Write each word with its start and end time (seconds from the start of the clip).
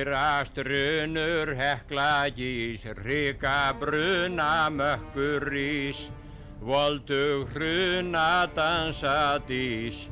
heyrast 0.00 0.56
runur 0.56 1.54
heklagís, 1.54 2.84
rika 3.04 3.74
bruna 3.78 4.70
mökkurís, 4.70 6.10
voldug 6.62 7.48
hruna 7.52 8.48
dansadís, 8.54 10.08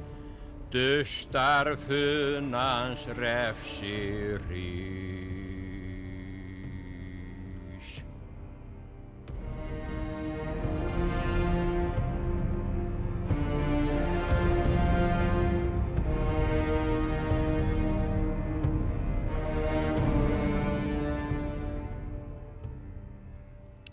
dustar 0.71 1.77
funans 1.77 3.07
refsirís. 3.17 5.18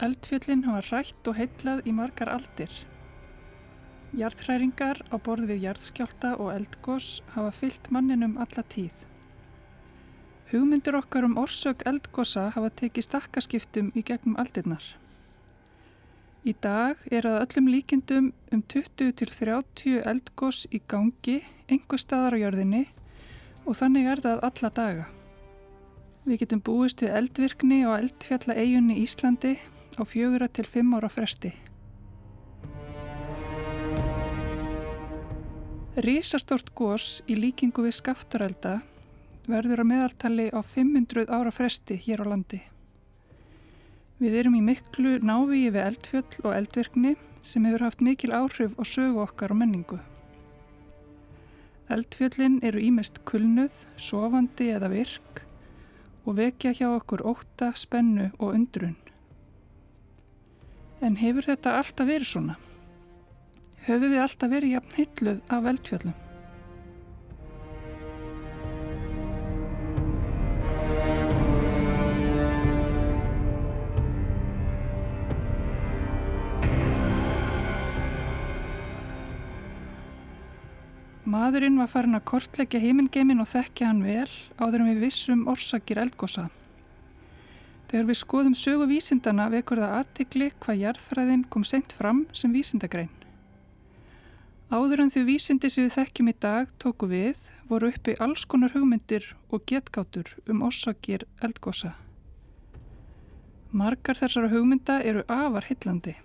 Eldfjöllin 0.06 0.66
hafa 0.68 0.84
rætt 0.92 1.30
og 1.30 1.38
heitlað 1.40 1.88
í 1.90 1.94
margar 1.96 2.30
aldir. 2.30 2.70
Jarðhræringar 4.16 5.02
á 5.10 5.16
borð 5.18 5.50
við 5.50 5.66
jarðskjálta 5.66 6.36
og 6.38 6.52
eldgós 6.54 7.08
hafa 7.34 7.52
fyllt 7.56 7.90
manninum 7.92 8.38
alla 8.38 8.64
tíð. 8.76 8.94
Hugmyndir 10.52 10.96
okkar 11.00 11.26
um 11.26 11.40
orsök 11.42 11.82
eldgósa 11.90 12.52
hafa 12.54 12.70
tekið 12.82 13.08
stakkaskiptum 13.08 13.90
í 13.98 14.06
gegnum 14.06 14.38
aldirnar. 14.40 14.86
Í 16.46 16.54
dag 16.62 17.02
er 17.10 17.26
að 17.26 17.40
öllum 17.42 17.72
líkindum 17.74 18.32
um 18.54 18.62
20-30 18.62 20.04
eldgós 20.06 20.68
í 20.70 20.84
gangi, 20.86 21.40
einhver 21.66 21.98
staðar 21.98 22.38
á 22.38 22.44
jörðinni 22.46 22.84
og 23.66 23.80
þannig 23.80 24.12
er 24.12 24.22
það 24.22 24.44
alla 24.52 24.76
daga. 24.80 25.08
Við 26.26 26.44
getum 26.44 26.62
búist 26.68 27.02
við 27.02 27.18
eldvirkni 27.18 27.82
og 27.90 27.98
eldfjalla 27.98 28.54
eigunni 28.62 29.02
Íslandi 29.02 29.58
á 30.00 30.04
fjögura 30.04 30.48
til 30.48 30.68
fimm 30.68 30.94
ára 30.98 31.10
fresti. 31.10 31.54
Rísastort 35.96 36.74
gós 36.76 37.22
í 37.32 37.38
líkingu 37.40 37.86
við 37.86 37.94
skafturelda 38.02 38.80
verður 39.48 39.84
að 39.84 39.92
meðaltali 39.94 40.48
á 40.52 40.60
500 40.60 41.30
ára 41.32 41.54
fresti 41.56 41.96
hér 41.96 42.26
á 42.26 42.36
landi. 42.36 42.60
Við 44.20 44.36
erum 44.42 44.58
í 44.60 44.64
miklu 44.64 45.18
návíi 45.24 45.70
við 45.70 45.86
eldfjöll 45.86 46.44
og 46.44 46.52
eldvirkni 46.56 47.16
sem 47.46 47.66
hefur 47.68 47.86
haft 47.86 48.04
mikil 48.04 48.34
áhrif 48.36 48.76
á 48.76 48.84
sögu 48.84 49.24
okkar 49.24 49.54
og 49.56 49.62
menningu. 49.62 50.02
Eldfjöllin 51.92 52.60
eru 52.66 52.82
ímest 52.82 53.22
kulnuð, 53.30 53.76
sofandi 53.96 54.72
eða 54.74 54.90
virk 54.90 55.44
og 56.26 56.40
vekja 56.40 56.74
hjá 56.74 56.88
okkur 56.90 57.22
óta, 57.22 57.72
spennu 57.78 58.32
og 58.40 58.56
undrun. 58.56 58.96
En 61.06 61.20
hefur 61.22 61.46
þetta 61.46 61.76
alltaf 61.78 62.08
verið 62.10 62.30
svona? 62.32 62.54
Höfum 63.86 64.10
við 64.10 64.22
alltaf 64.24 64.50
verið 64.50 64.72
jafn 64.74 64.96
hilluð 64.98 65.42
af 65.54 65.68
eldfjöllum? 65.70 66.16
Maðurinn 81.26 81.78
var 81.78 81.90
farin 81.92 82.18
að 82.18 82.26
kortleggja 82.32 82.82
heimingeimin 82.82 83.46
og 83.46 83.52
þekkja 83.54 83.92
hann 83.92 84.02
vel 84.06 84.30
áður 84.58 84.82
en 84.82 84.94
við 84.96 85.06
vissum 85.06 85.46
orsakir 85.52 86.02
eldgósa. 86.02 86.50
Þegar 87.96 88.10
við 88.10 88.18
skoðum 88.20 88.56
sögu 88.60 88.86
vísindana 88.90 89.44
vekur 89.48 89.80
það 89.80 89.94
aðtikli 90.02 90.50
hvað 90.66 90.80
jarðfræðin 90.82 91.46
kom 91.48 91.64
sent 91.64 91.94
fram 91.96 92.18
sem 92.36 92.52
vísindagrein. 92.52 93.14
Áður 94.68 95.06
en 95.06 95.14
því 95.14 95.24
vísindi 95.30 95.72
sem 95.72 95.88
við 95.88 95.96
þekkjum 95.96 96.32
í 96.34 96.34
dag 96.44 96.74
tóku 96.76 97.08
við 97.08 97.46
voru 97.72 97.94
uppi 97.96 98.18
alls 98.20 98.44
konar 98.52 98.76
hugmyndir 98.76 99.30
og 99.48 99.64
getgátur 99.72 100.34
um 100.44 100.68
orsakir 100.68 101.24
eldgósa. 101.40 101.94
Margar 103.72 104.20
þessara 104.20 104.52
hugmynda 104.52 105.00
eru 105.00 105.24
afar 105.32 105.72
hillandi. 105.72 106.20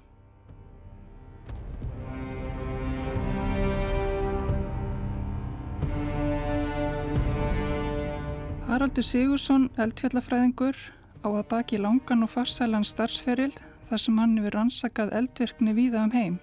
Haraldur 8.66 9.06
Sigursson, 9.06 9.70
eldfjallafræðingur, 9.78 10.88
á 11.24 11.28
að 11.28 11.48
baki 11.52 11.78
langan 11.80 12.24
og 12.24 12.32
farsælan 12.32 12.86
starfsferil 12.86 13.52
þar 13.90 14.02
sem 14.04 14.18
hann 14.18 14.36
hefur 14.38 14.56
rannsakað 14.56 15.14
eldvirkni 15.20 15.76
víða 15.76 16.04
um 16.06 16.14
heim. 16.16 16.40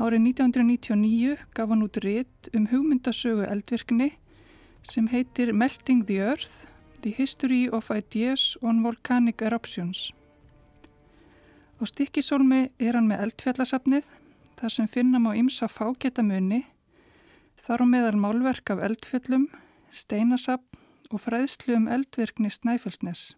Árið 0.00 0.26
1999 0.34 1.38
gaf 1.54 1.70
hann 1.70 1.84
út 1.86 1.98
rétt 2.02 2.50
um 2.54 2.68
hugmyndasögu 2.72 3.46
eldvirkni 3.46 4.12
sem 4.82 5.08
heitir 5.08 5.52
Melting 5.52 6.06
the 6.06 6.20
Earth– 6.20 6.54
The 7.04 7.10
History 7.10 7.68
of 7.68 7.90
Ideas 7.90 8.56
on 8.62 8.82
Volcanic 8.82 9.42
Eruptions. 9.42 10.12
Á 11.76 11.84
stikkisólmi 11.84 12.70
er 12.80 12.96
hann 12.96 13.10
með 13.10 13.26
eldfjallasafnið 13.26 14.08
þar 14.56 14.72
sem 14.72 14.88
finna 14.88 15.20
má 15.20 15.34
ymsa 15.36 15.68
fágetamunni 15.68 16.62
þar 17.66 17.84
á 17.84 17.86
meðal 17.92 18.16
málverk 18.22 18.72
af 18.72 18.80
eldfjallum 18.88 19.50
steinasapp 19.92 20.73
og 21.10 21.22
fræðslu 21.24 21.76
um 21.76 21.88
eldvirkni 21.88 22.50
Snæfellsnes. 22.50 23.32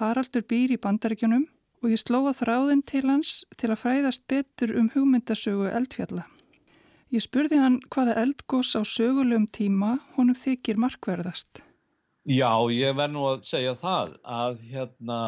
Haraldur 0.00 0.42
býr 0.50 0.74
í 0.74 0.80
bandaríkjunum 0.80 1.46
og 1.84 1.92
ég 1.92 2.00
slóa 2.00 2.32
þráðinn 2.34 2.82
til 2.88 3.04
hans 3.06 3.42
til 3.60 3.70
að 3.70 3.82
fræðast 3.82 4.24
betur 4.30 4.72
um 4.80 4.88
hugmyndasögu 4.94 5.68
eldfjalla. 5.70 6.24
Ég 7.14 7.22
spurði 7.22 7.60
hann 7.62 7.76
hvaða 7.94 8.16
eldgós 8.24 8.72
á 8.74 8.82
sögulegum 8.82 9.46
tíma 9.46 9.98
honum 10.16 10.34
þykir 10.34 10.80
markverðast. 10.82 11.60
Já, 12.24 12.50
ég 12.72 12.96
verð 12.96 13.12
nú 13.14 13.26
að 13.28 13.44
segja 13.46 13.74
það 13.78 14.16
að 14.24 14.62
hérna 14.72 15.20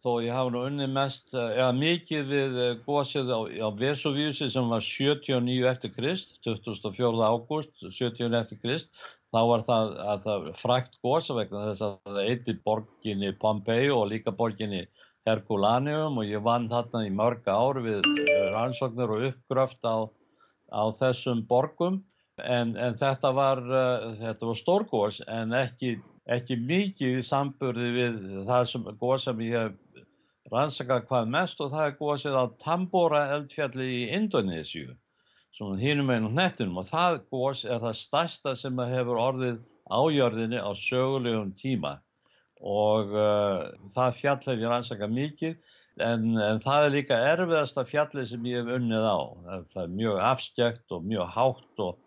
þó 0.00 0.20
ég 0.22 0.34
hafa 0.36 0.52
nú 0.54 0.62
unni 0.68 0.86
mest, 0.90 1.32
eða 1.34 1.72
mikið 1.74 2.28
við 2.30 2.58
gósið 2.86 3.32
á, 3.34 3.40
á 3.66 3.68
Vesuvíusi 3.80 4.48
sem 4.52 4.68
var 4.70 4.84
79 4.84 5.66
eftir 5.70 5.92
Krist, 5.96 6.36
24. 6.46 7.10
ágúst, 7.26 7.72
79 7.82 8.38
eftir 8.38 8.60
Krist, 8.62 8.92
þá 9.34 9.40
var 9.50 9.64
það, 9.68 9.92
það 10.24 10.48
frækt 10.60 10.98
gósa 11.04 11.36
vegna 11.38 11.66
þess 11.68 11.84
að 11.86 11.96
það 12.06 12.20
eitti 12.24 12.56
borginni 12.66 13.32
Pompeii 13.42 13.92
og 13.94 14.08
líka 14.12 14.34
borginni 14.34 14.84
Herculaneum 15.26 16.20
og 16.22 16.28
ég 16.28 16.44
vann 16.46 16.68
þarna 16.70 17.06
í 17.06 17.14
mörg 17.14 17.48
ár 17.50 17.80
við 17.82 18.06
rannsóknir 18.54 19.14
og 19.16 19.24
uppgröft 19.30 19.82
á, 19.82 20.06
á 20.70 20.82
þessum 20.94 21.42
borgum. 21.50 22.02
En, 22.36 22.76
en 22.76 22.94
þetta 23.00 23.32
var, 23.32 23.62
uh, 23.64 24.36
var 24.42 24.58
stórgós 24.58 25.22
en 25.24 25.56
ekki 25.56 25.96
ekki 26.26 26.58
mikið 26.58 27.20
í 27.20 27.24
samburði 27.24 27.90
við 27.94 28.16
það 28.48 28.68
sem 28.70 28.86
góð 29.00 29.16
sem 29.22 29.42
ég 29.46 29.56
hef 29.56 30.04
rannsaka 30.52 31.00
hvað 31.08 31.30
mest 31.34 31.60
og 31.62 31.72
það 31.74 31.88
er 31.88 31.98
góðsið 32.00 32.38
á 32.38 32.44
Tambora 32.62 33.22
eldfjalli 33.36 33.86
í 34.00 34.00
Indonésiu 34.16 34.94
svona 35.56 35.80
hínum 35.80 36.10
einu 36.12 36.30
hnettinum 36.32 36.82
og 36.82 36.88
það 36.88 37.22
góðs 37.32 37.64
er 37.64 37.80
það 37.80 37.98
stærsta 38.00 38.54
sem 38.58 38.82
hefur 38.90 39.20
orðið 39.22 39.62
ájörðinni 39.88 40.60
á 40.60 40.70
sögulegum 40.76 41.54
tíma. 41.56 41.96
Og 42.56 43.12
uh, 43.12 43.72
það 43.92 44.16
fjall 44.20 44.38
hef 44.46 44.62
ég 44.62 44.70
rannsaka 44.70 45.08
mikið 45.12 45.56
en, 46.02 46.32
en 46.40 46.60
það 46.64 46.86
er 46.86 46.94
líka 46.94 47.20
erfiðasta 47.32 47.84
fjalli 47.88 48.24
sem 48.28 48.48
ég 48.48 48.64
hef 48.64 48.80
unnið 48.80 49.06
á. 49.06 49.18
Það 49.72 49.82
er 49.84 49.94
mjög 50.00 50.24
afskjækt 50.30 50.96
og 50.96 51.06
mjög 51.12 51.30
hátt 51.36 51.84
og, 51.84 52.00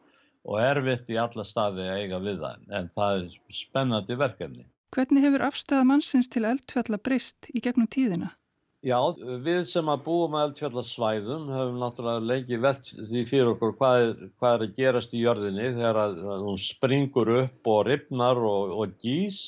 og 0.50 0.60
erfitt 0.64 1.14
í 1.14 1.20
alla 1.22 1.46
staði 1.46 1.86
að 1.86 2.04
eiga 2.04 2.22
við 2.26 2.44
það. 2.44 2.68
En 2.80 2.92
það 2.98 3.22
er 3.22 3.40
spennandi 3.62 4.20
verkefni. 4.20 4.68
Hvernig 4.96 5.26
hefur 5.26 5.46
afstæða 5.46 5.86
mannsins 5.86 6.30
til 6.34 6.48
eldfjalla 6.50 6.98
breyst 6.98 7.52
í 7.54 7.62
gegnum 7.62 7.90
tíðina? 7.94 8.34
Já, 8.80 8.96
við 9.44 9.66
sem 9.68 9.90
að 9.92 10.06
búum 10.06 10.32
með 10.32 10.46
eldfjallasvæðum 10.48 11.50
höfum 11.52 11.80
náttúrulega 11.82 12.24
lengi 12.30 12.60
velt 12.64 12.88
því 13.10 13.24
fyrir 13.28 13.50
okkur 13.52 13.74
hvað 13.76 14.04
er, 14.04 14.14
hvað 14.40 14.56
er 14.56 14.64
að 14.64 14.78
gerast 14.78 15.16
í 15.18 15.24
jörðinni 15.26 15.66
þegar 15.74 16.00
að, 16.00 16.16
að 16.36 16.46
hún 16.48 16.62
springur 16.64 17.34
upp 17.42 17.72
og 17.74 17.82
ripnar 17.90 18.40
og, 18.40 18.72
og 18.80 18.96
gís 19.04 19.42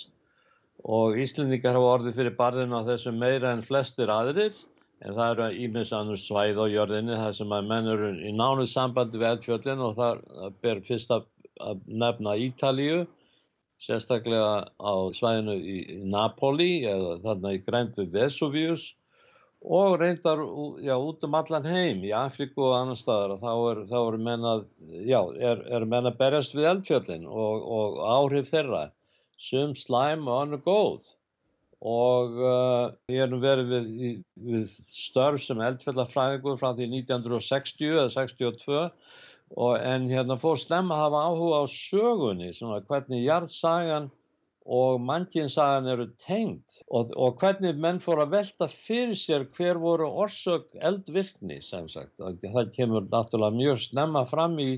og 0.83 1.16
Íslendingar 1.24 1.80
hafa 1.80 1.94
orðið 1.94 2.19
fyrir 2.19 2.38
barðin 2.44 2.75
á 2.75 2.83
þessu 2.92 3.16
meira 3.16 3.56
en 3.56 3.63
flestir 3.63 4.12
aðrir 4.12 4.51
en 5.00 5.16
það 5.16 5.33
eru 5.38 5.50
ímins 5.63 5.95
annars 5.95 6.28
svæð 6.28 6.60
á 6.60 6.66
jörðinni 6.75 7.24
þar 7.24 7.39
sem 7.39 7.56
að 7.56 7.72
menn 7.72 7.92
eru 7.95 8.13
í 8.19 8.36
nánuð 8.36 8.68
sambandi 8.75 9.22
við 9.22 9.31
eldfjallin 9.31 9.88
og 9.88 10.00
það 10.04 10.24
ber 10.60 10.86
fyrst 10.92 11.16
að, 11.16 11.30
að 11.63 11.86
nefna 11.88 12.36
Ítalíu 12.51 13.04
sérstaklega 13.80 14.66
á 14.75 14.94
svæðinu 15.16 15.56
í 15.56 16.01
Napoli 16.04 16.81
eða 16.83 17.22
þarna 17.24 17.56
í 17.56 17.63
grænt 17.63 17.95
við 18.01 18.18
Vesuvius 18.19 18.92
og 19.61 19.99
reyndar 20.01 20.39
já, 20.81 20.95
út 20.97 21.23
um 21.23 21.35
allan 21.37 21.65
heim 21.69 22.01
í 22.03 22.11
Afríku 22.17 22.63
og 22.65 22.75
annar 22.79 22.97
staðar 22.97 23.37
þá 23.41 23.51
er, 23.71 23.81
er 23.99 24.17
mennað 24.17 24.63
er, 25.37 25.61
er 25.69 25.85
mennað 25.85 26.17
berjast 26.17 26.55
við 26.57 26.69
eldfjöldin 26.71 27.27
og, 27.29 27.67
og 27.77 27.99
áhrif 28.01 28.49
þeirra 28.49 28.87
sum 29.37 29.75
slæm 29.77 30.27
og 30.27 30.41
annar 30.41 30.63
góð. 30.65 31.13
Og 31.81 32.35
uh, 32.37 32.93
ég 33.09 33.23
er 33.23 33.29
nú 33.29 33.39
verið 33.41 33.71
við, 33.73 34.17
við 34.37 34.65
störf 34.69 35.41
sem 35.41 35.61
eldfjallafræðingur 35.65 36.59
frá 36.61 36.75
því 36.77 36.89
1960 37.01 37.95
eða 37.95 38.09
62 38.13 38.81
og 39.61 39.73
en 39.81 40.05
hérna 40.09 40.37
fór 40.39 40.59
slemma 40.61 40.95
að 40.95 41.01
hafa 41.05 41.23
áhuga 41.27 41.61
á 41.61 41.65
sögunni 41.69 42.51
svona 42.55 42.83
hvernig 42.85 43.25
jarðsagan 43.25 44.11
og 44.65 45.01
mannkinsagan 45.01 45.87
eru 45.89 46.05
tengt 46.21 46.81
og, 46.87 47.09
og 47.17 47.41
hvernig 47.41 47.73
menn 47.81 48.01
fór 48.03 48.21
að 48.23 48.35
velta 48.35 48.67
fyrir 48.69 49.17
sér 49.17 49.47
hver 49.57 49.79
voru 49.81 50.09
orsök 50.23 50.69
eldvirkni 50.77 51.61
sem 51.65 51.89
sagt. 51.89 52.21
Það 52.21 52.71
kemur 52.75 53.07
náttúrulega 53.09 53.57
mjög 53.57 53.81
snemma 53.87 54.25
fram 54.29 54.59
í, 54.61 54.71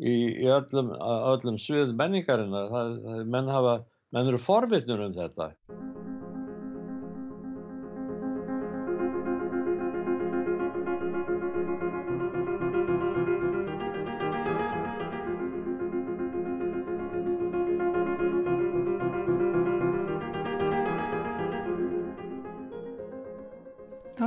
í, 0.00 0.14
í 0.40 0.48
öllum, 0.48 0.94
öllum 0.96 1.60
svið 1.60 1.94
menningarinnar. 2.00 2.72
Það, 2.72 2.98
menn, 3.26 3.52
hafa, 3.52 3.78
menn 4.16 4.32
eru 4.32 4.40
forvittnur 4.40 5.08
um 5.10 5.16
þetta. 5.16 5.52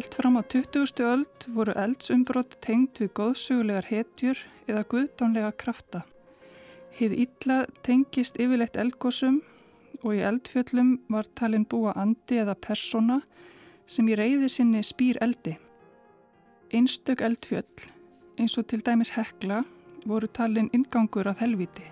Allt 0.03 0.15
fram 0.15 0.35
á 0.35 0.44
20. 0.44 1.00
öld 1.00 1.45
voru 1.55 1.71
eldsumbrott 1.79 2.57
tengd 2.59 3.00
við 3.00 3.13
góðsugulegar 3.15 3.85
hetjur 3.88 4.41
eða 4.67 4.81
guðdónlega 4.91 5.51
krafta. 5.55 6.01
Hið 6.97 7.15
illa 7.23 7.61
tengist 7.88 8.35
yfirleitt 8.35 8.75
eldgósum 8.83 9.39
og 10.01 10.11
í 10.17 10.19
eldfjöllum 10.27 10.91
var 11.07 11.31
talin 11.39 11.63
búa 11.63 11.95
andi 11.95 12.41
eða 12.44 12.57
persona 12.67 13.21
sem 13.88 14.11
í 14.11 14.19
reyði 14.19 14.51
sinni 14.51 14.83
spýr 14.83 15.23
eldi. 15.23 15.55
Einstök 16.75 17.23
eldfjöll, 17.23 17.88
eins 18.35 18.59
og 18.59 18.67
til 18.67 18.83
dæmis 18.83 19.15
hekla, 19.15 19.63
voru 20.03 20.27
talin 20.27 20.67
ingangur 20.75 21.31
að 21.31 21.45
helviti. 21.47 21.88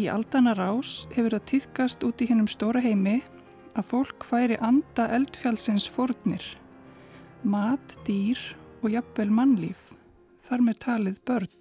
Í 0.00 0.06
aldana 0.08 0.54
rás 0.56 1.04
hefur 1.12 1.34
það 1.34 1.48
týðkast 1.50 2.04
út 2.06 2.22
í 2.24 2.30
hennum 2.30 2.46
stóra 2.48 2.80
heimi 2.80 3.18
að 3.76 3.90
fólk 3.90 4.24
færi 4.24 4.56
anda 4.64 5.04
eldfjálsins 5.12 5.84
fórnir, 5.92 6.40
mat, 7.44 7.98
dýr 8.06 8.40
og 8.80 8.94
jafnvel 8.94 9.28
mannlíf, 9.36 9.82
þar 10.48 10.64
með 10.64 10.80
talið 10.86 11.20
börn. 11.28 11.52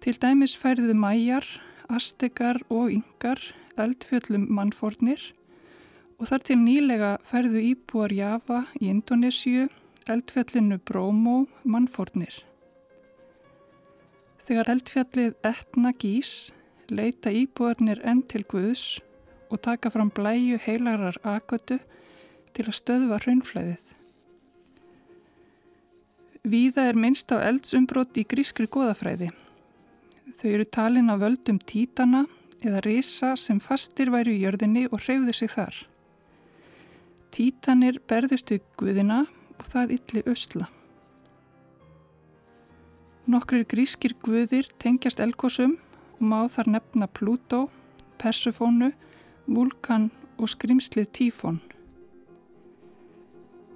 Til 0.00 0.16
dæmis 0.22 0.56
færðu 0.56 0.96
mæjar, 0.96 1.44
astekar 1.92 2.62
og 2.72 2.94
yngar 2.96 3.44
eldfjöllum 3.76 4.48
mannfórnir 4.56 5.20
og 6.16 6.30
þar 6.30 6.48
til 6.48 6.60
nýlega 6.64 7.14
færðu 7.28 7.60
íbúar 7.74 8.14
Java 8.16 8.64
í 8.80 8.88
Indonésiu 8.88 9.68
eldfjallinu 10.08 10.80
Bromo 10.80 11.42
mannfórnir. 11.68 12.40
Þegar 14.48 14.78
eldfjallið 14.78 15.34
etna 15.44 15.92
gís 15.92 16.54
leita 16.90 17.32
íbúarnir 17.32 18.02
enn 18.06 18.22
til 18.28 18.44
Guðs 18.48 19.00
og 19.50 19.62
taka 19.62 19.90
fram 19.94 20.10
blæju 20.10 20.58
heilarar 20.66 21.18
akötu 21.24 21.78
til 22.56 22.66
að 22.66 22.78
stöðva 22.78 23.20
hraunflæðið. 23.22 23.82
Víða 26.46 26.86
er 26.90 26.98
minnst 26.98 27.32
á 27.34 27.42
eldsumbrott 27.42 28.18
í 28.20 28.26
grískri 28.28 28.68
goðafræði. 28.70 29.32
Þau 30.36 30.48
eru 30.52 30.66
talin 30.70 31.10
af 31.10 31.22
völdum 31.22 31.58
títana 31.58 32.24
eða 32.62 32.82
risa 32.86 33.34
sem 33.40 33.58
fastir 33.60 34.12
væri 34.14 34.36
í 34.36 34.44
jörðinni 34.44 34.86
og 34.90 35.00
hreyfðu 35.02 35.34
sig 35.34 35.50
þar. 35.52 35.74
Títanir 37.34 37.98
berðust 38.08 38.52
við 38.54 38.62
Guðina 38.78 39.24
og 39.58 39.66
það 39.72 39.96
ylli 39.98 40.22
ösla. 40.30 40.68
Nokkrir 43.26 43.66
grískir 43.66 44.14
guðir 44.22 44.68
tengjast 44.78 45.18
elgósum 45.20 45.74
og 46.16 46.26
má 46.26 46.40
þar 46.50 46.72
nefna 46.76 47.08
Plútó, 47.08 47.66
Persefónu, 48.20 48.92
Vulkan 49.46 50.10
og 50.38 50.50
skrimslið 50.50 51.10
Tífón. 51.12 51.60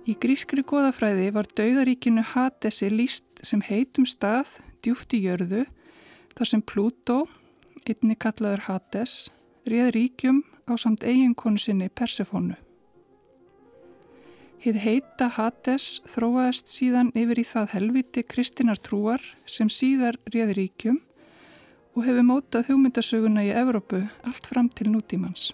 Í 0.09 0.17
grískri 0.19 0.65
goðafræði 0.67 1.29
var 1.37 1.47
dauðaríkinu 1.55 2.25
Hadesi 2.33 2.89
líst 2.91 3.45
sem 3.47 3.61
heitum 3.63 4.09
stað 4.09 4.57
djúft 4.83 5.13
í 5.15 5.21
jörðu 5.27 5.67
þar 6.35 6.49
sem 6.49 6.63
Plútó, 6.65 7.21
einni 7.85 8.17
kallaður 8.17 8.65
Hades, 8.67 9.29
réð 9.69 9.93
ríkjum 9.97 10.41
á 10.67 10.73
samt 10.81 11.05
eiginkonu 11.05 11.61
sinni 11.61 11.91
Persefónu. 11.93 12.57
Hið 14.61 14.81
heita 14.85 15.31
Hades 15.37 16.01
þróaðist 16.09 16.69
síðan 16.69 17.13
yfir 17.17 17.41
í 17.41 17.47
það 17.49 17.71
helviti 17.77 18.25
kristinar 18.29 18.81
trúar 18.81 19.23
sem 19.49 19.71
síðar 19.73 20.19
réð 20.33 20.57
ríkjum 20.59 20.99
og 21.97 22.05
hefur 22.07 22.27
mótað 22.27 22.71
hugmyndasöguna 22.71 23.45
í 23.47 23.53
Evrópu 23.57 24.03
allt 24.27 24.47
fram 24.47 24.69
til 24.71 24.91
nútímans. 24.93 25.51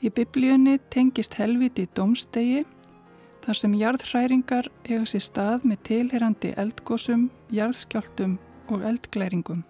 Í 0.00 0.08
biblíunni 0.08 0.78
tengist 0.92 1.36
helviti 1.36 1.84
domstegi 1.96 2.62
þar 3.44 3.58
sem 3.58 3.74
jarðhræringar 3.76 4.70
eiga 4.86 5.02
sér 5.08 5.24
stað 5.24 5.66
með 5.68 5.82
tilherandi 5.88 6.54
eldgósum, 6.60 7.28
jarðskjáltum 7.52 8.38
og 8.72 8.86
eldglæringum. 8.88 9.60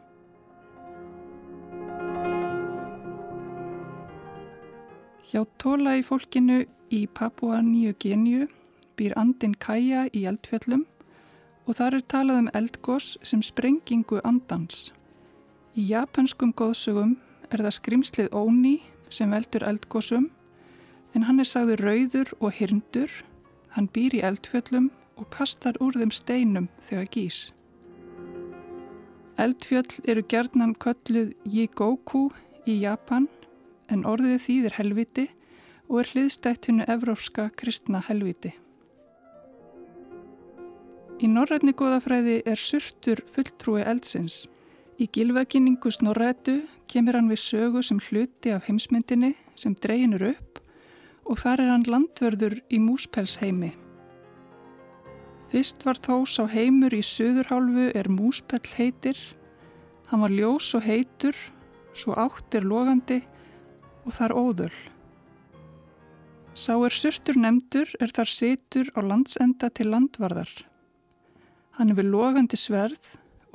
Hjá 5.30 5.44
tóla 5.62 5.96
í 5.98 6.06
fólkinu 6.06 6.64
í 6.90 7.04
Papua 7.06 7.60
Nýju 7.62 7.94
Genju 8.02 8.46
býr 8.98 9.14
andin 9.18 9.54
Kaja 9.54 10.08
í 10.10 10.24
eldfjöllum 10.26 10.86
og 11.70 11.76
þar 11.78 12.00
er 12.00 12.06
talað 12.10 12.38
um 12.42 12.48
eldgós 12.58 13.12
sem 13.22 13.42
sprengingu 13.46 14.18
andans. 14.26 14.88
Í 15.78 15.84
japanskum 15.92 16.50
góðsögum 16.58 17.12
er 17.46 17.62
það 17.62 17.76
skrimslið 17.76 18.32
Óni 18.34 18.80
sem 19.06 19.30
veldur 19.30 19.62
eldgósum 19.68 20.26
en 21.14 21.26
hann 21.28 21.38
er 21.38 21.46
sagður 21.46 21.84
rauður 21.86 22.32
og 22.40 22.56
hirndur, 22.58 23.10
hann 23.74 23.86
býr 23.86 24.16
í 24.18 24.22
eldfjöllum 24.26 24.88
og 25.14 25.28
kastar 25.30 25.78
úr 25.78 25.94
þeim 25.94 26.10
steinum 26.14 26.66
þegar 26.88 27.10
gís. 27.14 27.38
Eldfjöll 29.38 30.00
eru 30.10 30.24
gerðnan 30.26 30.74
kölluð 30.74 31.36
Jigoku 31.46 32.24
í 32.66 32.80
Japan 32.82 33.28
en 33.86 34.02
orðið 34.10 34.42
þýðir 34.48 34.76
helviti 34.80 35.28
og 35.86 36.02
er 36.02 36.10
hliðstætt 36.16 36.66
hennu 36.66 36.88
evrópska 36.90 37.46
kristna 37.54 38.02
helviti. 38.10 38.56
Í 41.20 41.28
norrætni 41.28 41.74
góðafræði 41.76 42.38
er 42.48 42.56
surtur 42.56 43.20
fulltrúi 43.28 43.82
eldsins. 43.84 44.46
Í 44.96 45.04
gilvaginningu 45.12 45.90
snorrætu 45.92 46.62
kemur 46.88 47.18
hann 47.18 47.28
við 47.28 47.42
sögu 47.42 47.82
sem 47.84 47.98
hluti 48.00 48.54
af 48.54 48.64
heimsmyndinni 48.64 49.34
sem 49.52 49.74
dreyinur 49.76 50.30
upp 50.30 50.62
og 51.28 51.42
þar 51.42 51.62
er 51.66 51.72
hann 51.74 51.84
landverður 51.92 52.56
í 52.72 52.80
múspelsheimi. 52.80 53.74
Fyrst 55.52 55.84
var 55.84 56.00
þó 56.00 56.24
sá 56.24 56.46
heimur 56.48 56.96
í 56.96 57.02
söðurhálfu 57.04 57.90
er 58.00 58.08
múspell 58.08 58.72
heitir. 58.78 59.20
Hann 60.08 60.24
var 60.24 60.32
ljós 60.32 60.70
og 60.78 60.88
heitur, 60.88 61.36
svo 61.92 62.16
átt 62.16 62.56
er 62.56 62.64
logandi 62.64 63.20
og 64.06 64.16
þar 64.16 64.36
óðöl. 64.40 64.72
Sá 66.56 66.74
er 66.80 66.96
surtur 66.96 67.36
nefndur 67.36 67.92
er 68.00 68.16
þar 68.16 68.36
situr 68.40 68.88
á 68.96 69.04
landsenda 69.04 69.68
til 69.68 69.92
landvarðar. 69.92 70.69
Hann 71.80 71.88
hefur 71.88 72.04
logandi 72.04 72.58
sverð 72.60 73.06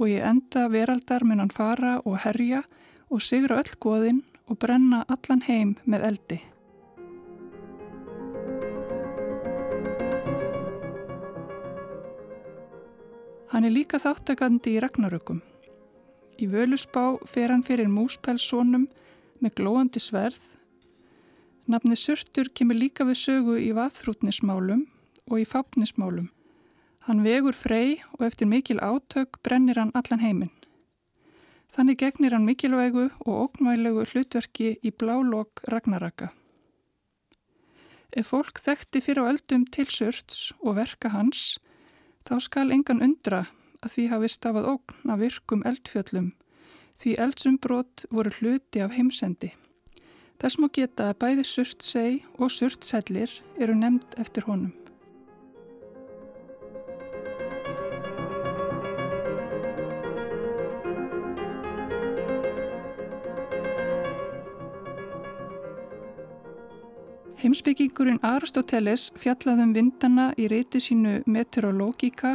og 0.02 0.08
í 0.10 0.16
enda 0.18 0.64
veraldar 0.74 1.22
mun 1.22 1.44
hann 1.44 1.52
fara 1.54 2.00
og 2.10 2.16
herja 2.24 2.64
og 3.14 3.22
sigra 3.22 3.60
öll 3.62 3.76
goðinn 3.78 4.24
og 4.50 4.58
brenna 4.64 5.04
allan 5.14 5.44
heim 5.46 5.76
með 5.86 6.08
eldi. 6.08 6.38
Hann 13.54 13.70
er 13.70 13.76
líka 13.78 14.02
þáttakandi 14.02 14.74
í 14.74 14.82
ragnarökum. 14.82 15.44
Í 16.42 16.50
völusbá 16.50 17.20
fer 17.30 17.54
hann 17.54 17.62
fyrir 17.64 17.94
múspelsónum 17.94 18.88
með 19.38 19.60
glóandi 19.62 20.02
sverð. 20.02 20.42
Nafni 21.70 21.94
Surtur 21.94 22.50
kemur 22.50 22.82
líka 22.82 23.06
við 23.06 23.22
sögu 23.22 23.60
í 23.62 23.70
vaðfrútnismálum 23.78 24.82
og 25.30 25.38
í 25.38 25.46
fápnismálum. 25.46 26.32
Hann 27.06 27.22
vegur 27.22 27.54
frey 27.54 28.00
og 28.18 28.24
eftir 28.26 28.48
mikil 28.50 28.80
átök 28.82 29.38
brennir 29.46 29.78
hann 29.78 29.92
allan 29.94 30.24
heiminn. 30.24 30.54
Þannig 31.76 32.00
gegnir 32.02 32.34
hann 32.34 32.48
mikilvægu 32.48 33.04
og 33.28 33.36
ógnvælegu 33.44 34.08
hlutverki 34.10 34.72
í 34.82 34.90
blálokk 34.90 35.62
Ragnaraka. 35.70 36.32
Ef 38.10 38.32
fólk 38.32 38.58
þekkti 38.64 39.04
fyrir 39.06 39.22
á 39.22 39.30
eldum 39.30 39.68
til 39.70 39.86
surts 39.92 40.48
og 40.64 40.80
verka 40.80 41.12
hans, 41.14 41.60
þá 42.26 42.40
skal 42.42 42.74
engan 42.74 43.04
undra 43.06 43.44
að 43.84 43.94
því 43.94 44.06
hafi 44.14 44.32
stafað 44.34 44.70
ógn 44.72 45.12
af 45.14 45.22
virkum 45.22 45.62
eldfjöllum, 45.68 46.32
því 46.98 47.18
eldsumbrot 47.22 48.08
voru 48.10 48.32
hluti 48.40 48.82
af 48.82 48.96
heimsendi. 48.98 49.52
Þess 50.42 50.58
má 50.58 50.72
geta 50.74 51.12
að 51.12 51.20
bæði 51.22 51.46
surtsei 51.52 52.24
og 52.40 52.50
surtsellir 52.50 53.30
eru 53.60 53.78
nefnd 53.78 54.18
eftir 54.18 54.50
honum. 54.50 54.74
Heimsbyggingurinn 67.46 68.24
Aristoteles 68.26 69.12
fjallaði 69.22 69.62
um 69.68 69.74
vindana 69.76 70.24
í 70.34 70.48
reyti 70.50 70.80
sínu 70.82 71.20
Meteorologika 71.30 72.32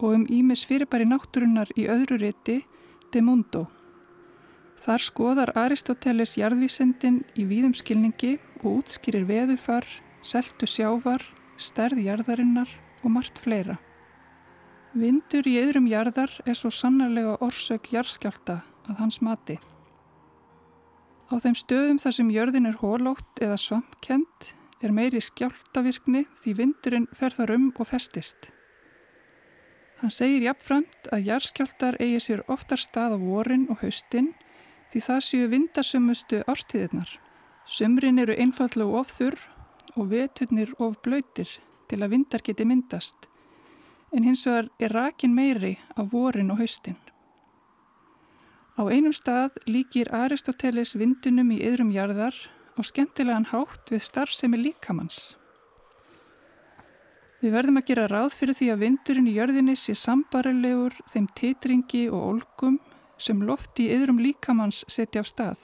og 0.00 0.16
um 0.16 0.24
Ímis 0.34 0.64
fyrirbæri 0.66 1.06
náttúrunnar 1.06 1.70
í 1.78 1.84
öðru 1.86 2.18
reyti 2.18 2.56
De 3.14 3.22
Mundo. 3.22 3.68
Þar 4.82 5.06
skoðar 5.06 5.54
Aristoteles 5.62 6.34
jarðvísendin 6.40 7.20
í 7.38 7.46
víðum 7.46 7.76
skilningi 7.78 8.34
og 8.64 8.80
útskýrir 8.80 9.30
veðufar, 9.30 9.86
seltu 10.26 10.66
sjávar, 10.66 11.22
stærð 11.54 12.02
jarðarinnar 12.08 12.74
og 13.04 13.14
margt 13.14 13.38
fleira. 13.38 13.78
Vindur 14.90 15.46
í 15.46 15.54
yðrum 15.62 15.86
jarðar 15.86 16.34
er 16.42 16.58
svo 16.58 16.74
sannarlega 16.74 17.38
orsök 17.46 17.92
jarðskjálta 17.94 18.64
að 18.90 19.04
hans 19.04 19.22
mati. 19.22 19.60
Á 21.28 21.34
þeim 21.36 21.56
stöðum 21.60 21.98
þar 22.00 22.14
sem 22.16 22.30
jörðin 22.32 22.68
er 22.70 22.78
hólótt 22.80 23.42
eða 23.44 23.58
svampkend 23.60 24.48
er 24.80 24.94
meiri 24.94 25.20
skjáltavirkni 25.20 26.24
því 26.40 26.54
vindurinn 26.60 27.08
fer 27.12 27.34
þar 27.36 27.54
um 27.56 27.68
og 27.76 27.90
festist. 27.90 28.48
Hann 29.98 30.14
segir 30.14 30.46
jafnframt 30.46 31.10
að 31.12 31.26
jarðskjáltar 31.28 31.98
eigi 32.00 32.20
sér 32.22 32.44
oftar 32.48 32.80
stað 32.80 33.16
á 33.16 33.18
vorin 33.18 33.66
og 33.68 33.82
haustin 33.82 34.30
því 34.92 35.04
það 35.04 35.24
séu 35.28 35.48
vindasumustu 35.52 36.42
ástíðirnar. 36.48 37.10
Sumrin 37.66 38.22
eru 38.22 38.36
einfallega 38.38 39.00
of 39.02 39.10
þurr 39.18 39.40
og 39.96 40.12
veturnir 40.12 40.70
of 40.78 41.00
blöytir 41.04 41.50
til 41.90 42.00
að 42.00 42.14
vindar 42.14 42.44
geti 42.46 42.64
myndast 42.68 43.28
en 44.12 44.24
hins 44.24 44.46
vegar 44.46 44.70
er 44.80 44.94
rakin 44.94 45.34
meiri 45.34 45.76
á 45.92 46.00
vorin 46.08 46.50
og 46.52 46.62
haustin. 46.62 46.96
Á 48.78 48.86
einum 48.86 49.10
stað 49.10 49.56
líkir 49.66 50.06
Aristoteles 50.14 50.92
vindunum 50.94 51.48
í 51.50 51.56
yðrum 51.66 51.88
jarðar 51.90 52.36
á 52.78 52.80
skemmtilegan 52.86 53.48
hátt 53.50 53.90
við 53.90 54.04
starfsemi 54.06 54.60
líkamanns. 54.60 55.34
Við 57.42 57.56
verðum 57.56 57.80
að 57.80 57.88
gera 57.90 58.04
ráð 58.10 58.36
fyrir 58.36 58.54
því 58.54 58.68
að 58.70 58.84
vindurinn 58.84 59.26
í 59.30 59.34
jörðinni 59.34 59.74
sé 59.74 59.96
sambarilegur 59.98 60.94
þeim 61.10 61.26
titringi 61.40 62.04
og 62.06 62.22
olgum 62.28 62.76
sem 63.18 63.42
lofti 63.42 63.88
í 63.88 63.96
yðrum 63.96 64.22
líkamanns 64.22 64.84
setja 64.86 65.24
af 65.24 65.32
stað. 65.32 65.58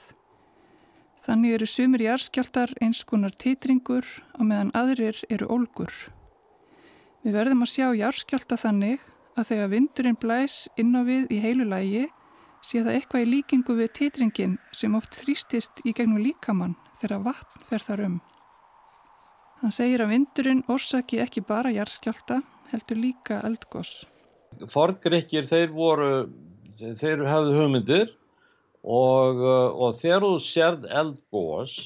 Þannig 1.23 1.55
eru 1.55 1.71
sumir 1.71 2.03
jarðskjáltar 2.03 2.75
eins 2.83 3.05
konar 3.07 3.31
titringur 3.31 4.03
á 4.35 4.43
meðan 4.43 4.75
aðrir 4.75 5.23
eru 5.31 5.47
olgur. 5.55 5.95
Við 7.23 7.39
verðum 7.39 7.63
að 7.63 7.71
sjá 7.77 7.87
jarðskjálta 7.95 8.59
þannig 8.59 9.07
að 9.39 9.49
þegar 9.53 9.73
vindurinn 9.77 10.19
blæs 10.19 10.59
inn 10.75 10.91
á 10.99 11.01
við 11.07 11.31
í 11.31 11.39
heilu 11.47 11.71
lægi 11.71 12.05
sé 12.65 12.81
það 12.81 12.97
eitthvað 12.97 13.25
í 13.25 13.29
líkingu 13.29 13.75
við 13.77 13.91
titringin 13.99 14.57
sem 14.73 14.95
oft 14.97 15.15
þrýstist 15.19 15.83
í 15.85 15.93
gegnum 15.93 16.23
líkamann 16.23 16.75
þegar 17.01 17.25
vatn 17.29 17.67
fer 17.69 17.85
þar 17.85 18.03
um. 18.07 18.17
Hann 19.61 19.73
segir 19.73 20.03
að 20.03 20.11
vindurinn 20.15 20.65
orsaki 20.71 21.21
ekki 21.23 21.45
bara 21.45 21.71
jarðskjálta, 21.73 22.41
heldur 22.73 22.99
líka 22.99 23.39
eldgós. 23.47 24.03
Forngrekkir 24.71 25.47
þeir 25.49 25.71
voru, 25.75 26.11
þeir 26.75 27.25
hafðu 27.27 27.57
hugmyndir 27.59 28.13
og, 28.83 29.41
og 29.41 29.95
þegar 29.99 30.25
þú 30.25 30.33
sérð 30.43 30.87
eldgós 31.01 31.77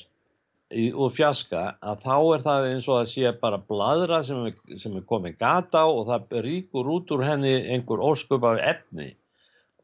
úr 0.69 1.13
fjaska 1.13 1.63
að 1.81 2.03
þá 2.03 2.15
er 2.19 2.43
það 2.45 2.67
eins 2.69 2.87
og 2.89 2.99
að 2.99 3.07
sé 3.09 3.31
bara 3.41 3.57
bladra 3.71 4.19
sem 4.25 4.51
er, 4.51 4.57
sem 4.77 4.97
er 4.99 5.05
komið 5.09 5.39
gata 5.41 5.81
á 5.81 5.87
og 5.89 6.03
það 6.09 6.35
ríkur 6.45 6.91
út 6.93 7.13
úr 7.15 7.25
henni 7.25 7.55
einhver 7.73 8.03
ósköp 8.05 8.45
af 8.45 8.61
efni 8.61 9.09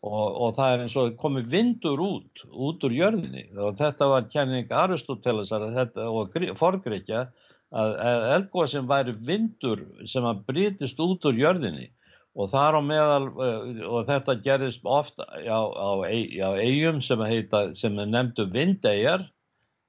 og, 0.05 0.37
og 0.37 0.53
það 0.57 0.71
er 0.71 0.83
eins 0.83 0.95
og 1.01 1.17
komið 1.21 1.49
vindur 1.49 2.01
út, 2.05 2.45
út 2.53 2.85
úr 2.85 2.93
jörðinni. 2.93 3.47
Og 3.57 3.77
þetta 3.79 4.09
var 4.11 4.29
kenning 4.31 4.71
Aristotelesar 4.71 5.65
og 6.05 6.37
forgreikja 6.59 7.25
að, 7.73 7.95
eldgóðsinn 8.37 8.89
væri 8.89 9.15
vindur 9.25 9.83
sem 10.07 10.25
að 10.27 10.43
brítist 10.49 11.01
út 11.01 11.25
úr 11.25 11.39
jörðinni. 11.41 11.89
Og 12.35 12.51
þar 12.51 12.77
á 12.77 12.81
meðal 12.83 13.29
eh, 13.31 13.81
og 13.87 14.09
þetta 14.09 14.35
gerist 14.43 14.83
ofta 14.83 15.23
á, 15.23 15.61
á, 15.63 15.89
á 16.03 16.49
eigum 16.59 16.99
sem, 17.01 17.21
heita, 17.23 17.69
sem 17.79 17.95
er 18.01 18.11
nefndu 18.11 18.49
vindegjar 18.51 19.23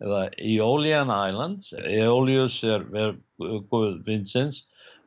eða 0.01 0.29
Aeolian 0.39 1.11
Islands. 1.11 1.73
Aeolius 1.83 2.61
er, 2.65 2.87
er 2.95 3.17
guð 3.43 3.99
vindsins 4.07 4.63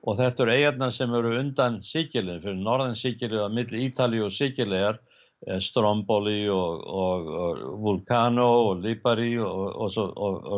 og 0.07 0.17
þetta 0.19 0.45
eru 0.45 0.55
eigarnar 0.55 0.91
sem 0.95 1.13
eru 1.15 1.35
undan 1.39 1.79
Sikilin, 1.83 2.41
fyrir 2.43 2.59
norðan 2.63 2.97
Sikilin 2.97 3.45
að 3.45 3.55
milli 3.57 3.85
Ítali 3.89 4.21
og 4.23 4.31
Sikiliðar 4.31 4.99
eh, 5.47 5.59
Stromboli 5.63 6.41
og, 6.53 6.83
og, 7.03 7.31
og 7.43 7.63
Vulcano 7.83 8.49
og 8.69 8.83
Lipari 8.85 9.33
og, 9.43 9.65
og 9.75 9.93
svo, 9.93 10.09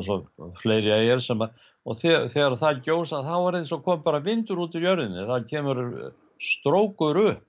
svo 0.06 0.22
fleiri 0.62 0.94
eigar 0.96 1.24
sem 1.24 1.42
að 1.42 1.56
og 1.82 1.98
þegar, 1.98 2.28
þegar 2.30 2.58
það 2.60 2.82
gjósa 2.86 3.22
þá 3.26 3.36
er 3.38 3.56
eins 3.62 3.72
og 3.74 3.86
kom 3.86 4.04
bara 4.06 4.22
vindur 4.22 4.60
út 4.62 4.76
í 4.78 4.84
jörðinni, 4.84 5.26
það 5.26 5.48
kemur 5.50 5.80
strókur 6.42 7.22
upp. 7.24 7.48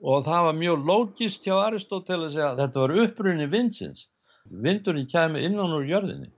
Og 0.00 0.24
það 0.24 0.46
var 0.46 0.56
mjög 0.56 0.84
lógist 0.88 1.44
hjá 1.44 1.54
Aristóteles 1.58 2.36
að 2.40 2.60
þetta 2.62 2.80
var 2.80 2.94
upprunni 3.02 3.46
vindsins. 3.52 4.06
Vindurinn 4.48 5.08
kemur 5.08 5.44
innan 5.44 5.74
úr 5.76 5.84
jörðinni. 5.88 6.30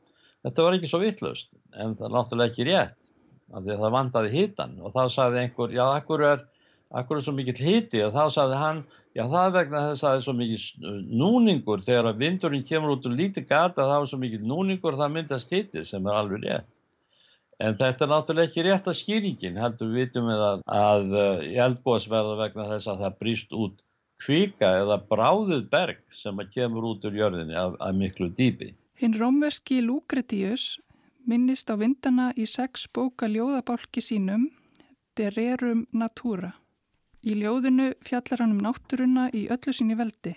Þetta 0.42 0.66
var 0.66 0.76
ekki 0.78 0.90
svo 0.90 0.99
vittlust 1.02 1.52
en 1.78 1.94
það 1.99 2.09
er 2.09 2.14
náttúrulega 2.16 2.50
ekki 2.50 2.66
rétt 2.66 3.12
af 3.52 3.62
því 3.62 3.75
að 3.75 3.84
það 3.84 3.94
vandaði 3.96 4.32
hitan 4.37 4.75
og 4.80 4.96
þá 4.96 5.02
sagði 5.14 5.40
einhver, 5.42 5.72
já, 5.76 5.84
akkur 5.92 6.26
er, 6.28 6.44
akkur 7.00 7.18
er 7.18 7.25
svo 7.26 7.34
mikill 7.37 7.62
hiti 7.66 8.02
og 8.06 8.12
þá 8.16 8.22
sagði 8.37 8.61
hann, 8.61 8.82
já, 9.16 9.25
það 9.32 9.56
vegna 9.58 9.82
þess 9.88 10.04
að 10.04 10.08
það 10.08 10.18
er 10.18 10.26
svo 10.26 10.37
mikill 10.38 10.92
núningur 11.22 11.84
þegar 11.87 12.11
að 12.12 12.22
vindurinn 12.22 12.68
kemur 12.68 12.94
út 12.96 13.08
úr 13.08 13.18
lítið 13.18 13.49
gata 13.50 13.88
það 13.88 13.99
er 13.99 14.12
svo 14.12 14.20
mikill 14.22 14.46
núningur 14.46 14.96
og 14.96 15.02
það 15.02 15.16
myndast 15.18 15.56
hiti 15.56 15.84
sem 15.88 16.06
er 16.06 16.20
alveg 16.22 16.46
rétt. 16.46 16.70
En 17.62 17.76
þetta 17.78 18.06
er 18.06 18.11
náttúrulega 18.11 18.49
ekki 18.49 18.62
rétt 18.66 18.88
að 18.90 18.99
skýringin, 18.99 19.58
heldur 19.61 19.90
við 19.92 20.00
vitum 20.00 20.26
við 20.26 20.40
að, 20.42 20.62
að 20.66 21.12
uh, 21.14 21.42
eldgóðsverða 21.66 22.38
vegna 22.40 22.68
þess 22.72 22.90
að 22.90 23.04
það 23.04 23.18
brýst 23.20 23.52
út 23.54 23.76
kvika 24.22 24.70
eða 24.82 24.99
bráðið 25.11 25.66
berg 25.70 26.00
sem 26.14 26.38
að 26.42 26.50
kemur 26.56 26.88
út 26.92 27.04
úr 27.06 27.18
jörðinni 27.18 27.58
af, 27.58 27.76
af 27.78 27.94
miklu 27.99 28.30
dýpi. 28.34 28.72
Hinn 29.02 29.14
rómverski 29.18 29.80
Lucretius 29.82 30.76
minnist 31.28 31.70
á 31.70 31.78
vindana 31.78 32.30
í 32.36 32.46
sex 32.48 32.86
bóka 32.92 33.28
ljóðabálki 33.30 34.02
sínum 34.02 34.48
De 35.16 35.28
Rerum 35.30 35.86
Natura. 35.92 36.52
Í 37.22 37.36
ljóðinu 37.38 37.92
fjallar 38.02 38.42
hann 38.42 38.56
um 38.56 38.62
náttúruna 38.64 39.28
í 39.30 39.44
öllu 39.52 39.74
síni 39.76 39.94
veldi. 39.98 40.34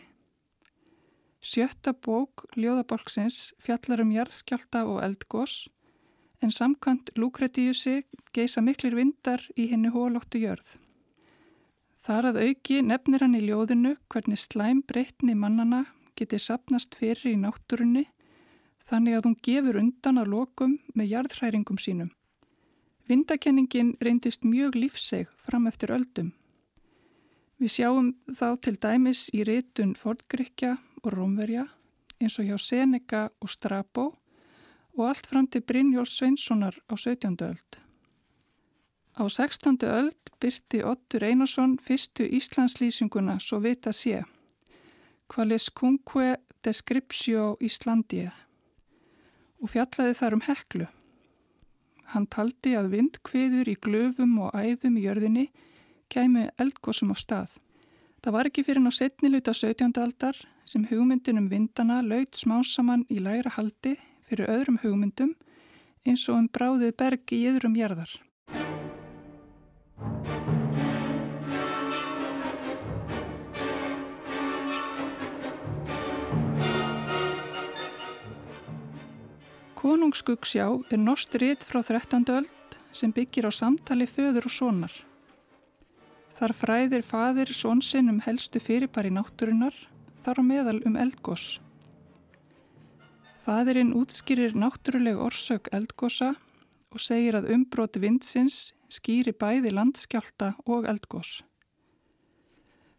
Sjötta 1.46 1.94
bók 1.94 2.46
ljóðabálksins 2.58 3.54
fjallar 3.62 4.04
um 4.04 4.14
jarðskjálta 4.14 4.84
og 4.90 5.02
eldgós 5.06 5.66
en 6.42 6.54
samkvæmt 6.54 7.14
Lucretiusi 7.18 8.04
geisa 8.34 8.62
miklir 8.62 8.98
vindar 8.98 9.44
í 9.58 9.68
henni 9.72 9.92
hólóttu 9.94 10.42
jörð. 10.42 10.76
Þar 12.06 12.32
að 12.32 12.42
auki 12.48 12.82
nefnir 12.86 13.24
hann 13.26 13.38
í 13.38 13.46
ljóðinu 13.48 13.96
hvernig 14.14 14.42
slæm 14.42 14.84
breytni 14.86 15.34
mannana 15.34 15.86
geti 16.16 16.38
sapnast 16.40 16.94
fyrir 17.00 17.34
í 17.34 17.38
náttúrunni 17.42 18.06
þannig 18.90 19.18
að 19.18 19.28
hún 19.28 19.38
gefur 19.48 19.80
undan 19.82 20.22
að 20.22 20.32
lokum 20.34 20.78
með 20.94 21.12
jarðhræringum 21.14 21.80
sínum. 21.82 22.12
Vindakenningin 23.10 23.94
reyndist 24.02 24.46
mjög 24.46 24.78
lífseg 24.80 25.30
fram 25.46 25.68
eftir 25.70 25.94
öldum. 25.94 26.32
Við 27.62 27.72
sjáum 27.72 28.12
þá 28.28 28.48
til 28.66 28.76
dæmis 28.82 29.28
í 29.34 29.46
rétun 29.48 29.94
Fordgrykja 29.96 30.76
og 31.04 31.14
Rómverja 31.14 31.68
eins 32.20 32.38
og 32.40 32.48
hjá 32.50 32.58
Seneca 32.60 33.28
og 33.42 33.52
Strabo 33.52 34.10
og 34.96 35.04
allt 35.10 35.28
fram 35.30 35.48
til 35.48 35.64
Brynjóls 35.64 36.16
Sveinssonar 36.18 36.78
á 36.90 36.94
17. 36.98 37.38
öld. 37.46 37.80
Á 39.16 39.24
16. 39.30 39.78
öld 39.84 40.32
byrti 40.42 40.84
Ottur 40.84 41.24
Einarsson 41.24 41.78
fyrstu 41.80 42.26
Íslandslýsinguna 42.28 43.40
svo 43.40 43.62
vita 43.64 43.94
sé. 43.94 44.24
Qualis 45.28 45.70
cunque 45.70 46.36
descriptio 46.64 47.56
Íslandie 47.62 48.32
og 49.62 49.72
fjallaði 49.72 50.18
þar 50.20 50.38
um 50.38 50.44
heklu. 50.46 50.88
Hann 52.14 52.28
taldi 52.32 52.76
að 52.78 52.92
vindkviður 52.94 53.72
í 53.72 53.78
glöfum 53.82 54.36
og 54.46 54.54
æðum 54.56 55.00
í 55.00 55.06
jörðinni 55.08 55.46
kæmi 56.12 56.50
eldgósum 56.62 57.14
á 57.14 57.16
stað. 57.18 57.56
Það 58.22 58.36
var 58.36 58.50
ekki 58.50 58.66
fyrir 58.66 58.82
ná 58.82 58.92
setni 58.94 59.30
luta 59.30 59.54
17. 59.54 59.92
aldar 60.02 60.38
sem 60.66 60.86
hugmyndin 60.90 61.42
um 61.42 61.50
vindana 61.50 62.02
laut 62.02 62.38
smásaman 62.38 63.06
í 63.10 63.20
læra 63.22 63.52
haldi 63.58 63.96
fyrir 64.30 64.50
öðrum 64.50 64.80
hugmyndum 64.82 65.36
eins 66.06 66.26
og 66.30 66.40
um 66.40 66.48
bráðið 66.50 66.96
bergi 66.98 67.42
í 67.42 67.52
yðrum 67.52 67.78
jarðar. 67.78 68.10
Konungsskuggsjá 79.86 80.66
er 80.90 80.98
nost 80.98 81.36
rétt 81.38 81.62
frá 81.62 81.84
13. 81.86 82.24
öld 82.34 82.78
sem 82.90 83.12
byggir 83.14 83.46
á 83.46 83.54
samtali 83.54 84.08
föður 84.10 84.48
og 84.50 84.54
sonar. 84.56 84.94
Þar 86.40 86.54
fræðir 86.58 87.04
fadir 87.06 87.52
svonsinn 87.54 88.10
um 88.10 88.18
helstu 88.26 88.58
fyrirbæri 88.58 89.12
náttúrunar, 89.14 89.78
þar 90.26 90.42
á 90.42 90.44
meðal 90.50 90.82
um 90.90 90.98
eldgós. 90.98 91.60
Fadirinn 93.46 93.94
útskýrir 93.94 94.58
náttúruleg 94.58 95.22
orsök 95.22 95.70
eldgósa 95.70 96.34
og 96.90 97.06
segir 97.06 97.38
að 97.38 97.54
umbroti 97.54 98.02
vindsins 98.02 98.74
skýri 98.90 99.38
bæði 99.38 99.78
landskjálta 99.78 100.56
og 100.66 100.90
eldgós. 100.90 101.44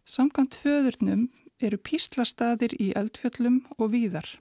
Samkant 0.06 0.54
föðurnum 0.54 1.32
eru 1.58 1.82
píslastaðir 1.82 2.78
í 2.78 2.92
eldfjöllum 2.94 3.64
og 3.74 3.90
víðar. 3.90 4.36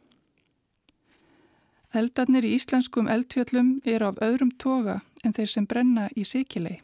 Eldarnir 1.95 2.43
í 2.43 2.57
íslenskum 2.57 3.07
eldfjöllum 3.07 3.77
eru 3.87 4.09
af 4.09 4.17
öðrum 4.25 4.49
toga 4.59 4.97
en 5.23 5.31
þeir 5.35 5.51
sem 5.51 5.67
brenna 5.69 6.09
í 6.19 6.25
Sikilei. 6.27 6.81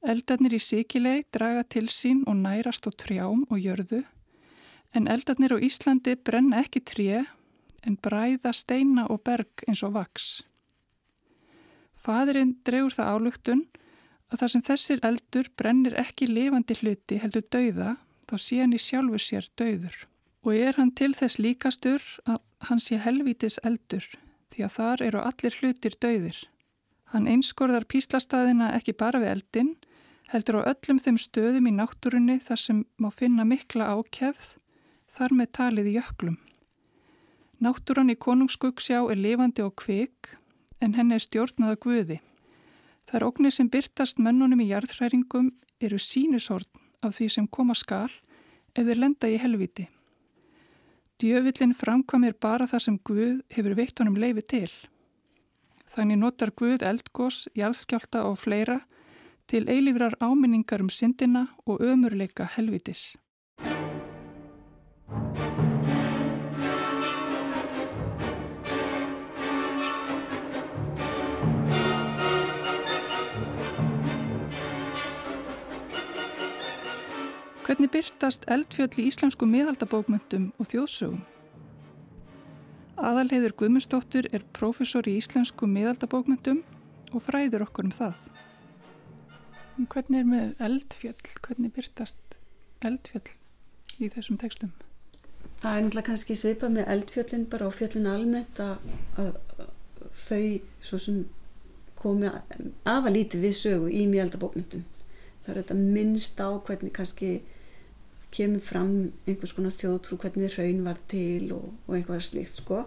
Eldarnir 0.00 0.54
í 0.56 0.60
Sikilei 0.62 1.26
draga 1.36 1.66
til 1.68 1.90
sín 1.92 2.22
og 2.24 2.38
nærast 2.40 2.88
á 2.88 2.90
trjám 2.96 3.44
og 3.50 3.60
jörðu, 3.60 4.00
en 4.96 5.10
eldarnir 5.12 5.52
á 5.52 5.58
Íslandi 5.60 6.16
brenna 6.16 6.62
ekki 6.64 6.80
tré 6.80 7.26
en 7.84 8.00
bræða 8.00 8.54
steina 8.56 9.04
og 9.12 9.20
berg 9.28 9.66
eins 9.68 9.84
og 9.84 9.92
vaks. 9.98 10.40
Fadurinn 12.00 12.56
drefur 12.64 12.96
það 12.96 13.12
álugtun 13.12 13.64
að 14.32 14.40
það 14.40 14.52
sem 14.54 14.66
þessir 14.72 15.06
eldur 15.10 15.52
brennir 15.60 16.00
ekki 16.00 16.30
lifandi 16.30 16.80
hluti 16.80 17.20
heldur 17.20 17.44
dauða, 17.52 17.96
þá 18.24 18.36
sé 18.40 18.62
hann 18.62 18.72
í 18.72 18.80
sjálfu 18.80 19.20
sér 19.20 19.52
dauður. 19.58 20.06
Og 20.46 20.54
er 20.54 20.76
hann 20.78 20.92
til 20.94 21.10
þess 21.18 21.40
líkastur 21.42 22.02
að 22.30 22.38
hann 22.68 22.78
sé 22.78 23.00
helvítis 23.02 23.58
eldur, 23.66 24.04
því 24.54 24.62
að 24.62 24.74
þar 24.76 25.02
eru 25.08 25.22
allir 25.26 25.56
hlutir 25.58 25.96
dauðir. 25.98 26.38
Hann 27.10 27.26
einskorðar 27.26 27.86
píslastæðina 27.90 28.70
ekki 28.76 28.94
bara 28.94 29.18
við 29.22 29.32
eldin, 29.32 29.72
heldur 30.30 30.60
á 30.62 30.70
öllum 30.70 31.00
þeim 31.02 31.18
stöðum 31.18 31.66
í 31.66 31.74
náttúrunni 31.74 32.38
þar 32.42 32.62
sem 32.62 32.84
má 33.02 33.10
finna 33.10 33.42
mikla 33.42 33.90
ákjæfð, 33.98 34.54
þar 35.18 35.34
með 35.34 35.52
talið 35.58 35.90
í 35.90 35.96
jöklum. 35.96 36.38
Náttúran 37.58 38.12
í 38.12 38.18
konungsskuggsjá 38.20 39.02
er 39.10 39.18
lifandi 39.18 39.66
og 39.66 39.74
kvik, 39.82 40.30
en 40.78 40.94
henni 40.94 41.18
er 41.18 41.26
stjórnaða 41.26 41.80
guði. 41.82 42.20
Það 43.06 43.18
er 43.18 43.26
ógnir 43.26 43.54
sem 43.54 43.70
byrtast 43.72 44.22
mönnunum 44.22 44.62
í 44.62 44.70
jarðhræringum 44.70 45.50
eru 45.80 45.98
sínusort 45.98 46.70
af 47.02 47.18
því 47.18 47.30
sem 47.32 47.46
koma 47.50 47.74
skal 47.74 48.10
ef 48.76 48.82
þeir 48.84 49.00
lenda 49.02 49.30
í 49.30 49.38
helviti. 49.40 49.86
Djöfillin 51.16 51.72
framkvamir 51.72 52.34
bara 52.36 52.66
það 52.68 52.82
sem 52.84 52.96
Guð 53.08 53.38
hefur 53.56 53.74
veitt 53.78 54.00
honum 54.02 54.18
leifi 54.20 54.42
til. 54.52 54.72
Þannig 55.96 56.20
notar 56.20 56.52
Guð 56.52 56.84
eldgós, 56.84 57.46
jarðskjálta 57.56 58.26
og 58.28 58.36
fleira 58.36 58.82
til 59.48 59.64
eilífrar 59.64 60.18
áminningar 60.20 60.84
um 60.84 60.90
syndina 60.92 61.46
og 61.64 61.80
ömurleika 61.80 62.44
helvitis. 62.58 63.14
Hvernig 77.66 77.90
byrtast 77.90 78.44
eldfjöld 78.46 78.94
í 79.02 79.08
íslensku 79.08 79.42
miðaldabókmyndum 79.50 80.52
og 80.54 80.68
þjóðsögum? 80.70 81.24
Aðalheiður 82.94 83.56
Guðmundsdóttir 83.58 84.28
er 84.30 84.44
prófessor 84.54 85.08
í 85.10 85.16
íslensku 85.18 85.66
miðaldabókmyndum 85.66 86.60
og 87.10 87.24
fræður 87.24 87.64
okkur 87.64 87.88
um 87.88 87.94
það. 87.96 88.20
Hvernig 89.80 90.20
er 90.20 90.28
með 90.30 90.52
eldfjöll? 90.68 91.32
Hvernig 91.42 91.72
byrtast 91.74 92.38
eldfjöll 92.86 93.34
í 93.98 94.12
þessum 94.14 94.38
textum? 94.38 94.70
Það 95.58 95.72
er 95.72 95.84
náttúrulega 95.88 96.08
kannski 96.12 96.38
svipað 96.38 96.76
með 96.76 96.92
eldfjöllin 96.94 97.48
bara 97.50 97.66
og 97.66 97.74
fjöllin 97.80 98.08
almennt 98.12 98.62
að, 98.62 98.86
að 99.18 99.34
þau 100.22 101.18
komi 101.98 102.30
afalítið 102.86 103.48
við 103.48 103.58
sögu 103.58 103.90
í 103.90 104.06
miðaldabókmyndum. 104.14 104.86
Það 105.42 105.52
er 105.56 105.62
þetta 105.64 105.80
minnst 105.82 106.38
á 106.38 106.48
hvernig 106.62 106.94
kannski 106.94 107.34
kemur 108.36 108.64
fram 108.64 108.90
einhvers 109.26 109.54
konar 109.56 109.74
þjóðtrú 109.74 110.18
hvernig 110.22 110.56
raun 110.58 110.82
var 110.86 110.98
til 111.10 111.52
og, 111.56 111.70
og 111.86 111.96
einhvað 111.96 112.24
slíkt 112.26 112.58
sko. 112.60 112.84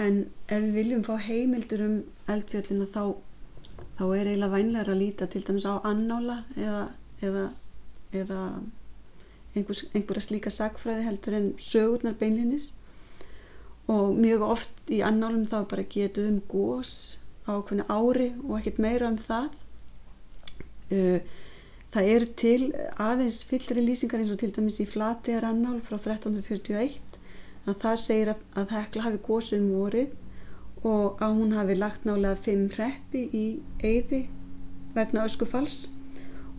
En 0.00 0.24
ef 0.48 0.62
við 0.64 0.78
viljum 0.78 1.04
fá 1.06 1.18
heimildur 1.20 1.84
um 1.84 1.98
eldfjöldina 2.32 2.88
þá 2.90 3.04
þá 3.98 4.04
er 4.16 4.30
eiginlega 4.30 4.52
vænlega 4.52 4.92
að 4.92 5.00
líta 5.00 5.28
til 5.30 5.42
dæmis 5.46 5.66
á 5.68 5.74
annála 5.86 6.42
eða, 6.56 6.84
eða, 7.22 7.44
eða 8.12 8.38
einhvers, 9.54 9.84
einhverja 9.92 10.26
slíka 10.26 10.52
sagfræði 10.52 11.06
heldur 11.06 11.36
en 11.38 11.50
sögurnar 11.60 12.16
beinlinis 12.18 12.70
og 13.92 14.16
mjög 14.16 14.46
oft 14.46 14.92
í 14.92 15.02
annálum 15.04 15.44
þá 15.50 15.58
bara 15.70 15.88
getur 15.90 16.30
um 16.30 16.40
gós 16.48 17.18
á 17.46 17.58
hvernig 17.58 17.90
ári 17.90 18.30
og 18.46 18.58
ekkert 18.60 18.80
meira 18.82 19.10
um 19.10 19.18
það. 19.18 19.48
Uh, 20.92 21.18
Það 21.92 22.06
eru 22.08 22.26
til 22.40 22.60
aðeins 23.04 23.42
fyllri 23.44 23.82
lýsingar 23.84 24.22
eins 24.22 24.30
og 24.32 24.38
til 24.40 24.52
dæmis 24.56 24.78
í 24.80 24.86
Flategar 24.88 25.44
annál 25.44 25.80
frá 25.84 25.98
1341 25.98 27.18
að 27.68 27.74
það 27.82 27.98
segir 28.00 28.30
að, 28.32 28.44
að 28.56 28.72
Hekla 28.72 29.02
hafi 29.06 29.20
gósið 29.26 29.58
um 29.58 29.66
vorið 29.76 30.86
og 30.88 31.20
að 31.22 31.36
hún 31.36 31.52
hafi 31.58 31.76
lagt 31.76 32.06
nálega 32.08 32.40
fimm 32.46 32.64
reppi 32.78 33.26
í 33.36 33.44
eyði 33.84 34.22
vegna 34.96 35.26
öskufalls. 35.28 35.90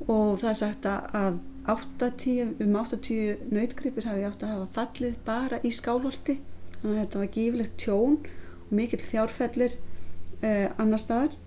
Og 0.06 0.38
það 0.43 0.50
er 0.52 0.60
sagt 0.60 0.88
að 0.91 1.41
80, 1.74 2.54
um 2.63 2.78
80 2.84 3.50
nautgripir 3.56 4.08
hafi 4.08 4.28
átt 4.28 4.46
að 4.46 4.54
hafa 4.54 4.69
fallið 4.78 5.17
bara 5.26 5.60
í 5.65 5.74
skálholti. 5.74 6.38
Þannig 6.78 6.93
að 6.93 7.02
þetta 7.02 7.24
var 7.24 7.34
gífilegt 7.39 7.78
tjón 7.82 8.19
og 8.22 8.74
mikill 8.78 9.02
fjárfellir 9.02 9.80
eh, 10.43 10.69
annar 10.78 11.02
staðar 11.02 11.39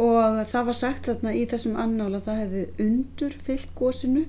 og 0.00 0.40
það 0.50 0.68
var 0.68 0.76
sagt 0.78 1.08
þarna 1.08 1.34
í 1.38 1.44
þessum 1.50 1.76
annála 1.78 2.20
að 2.20 2.28
það 2.28 2.40
hefði 2.42 2.62
undur 2.84 3.36
fyllt 3.46 3.74
gósinu 3.78 4.24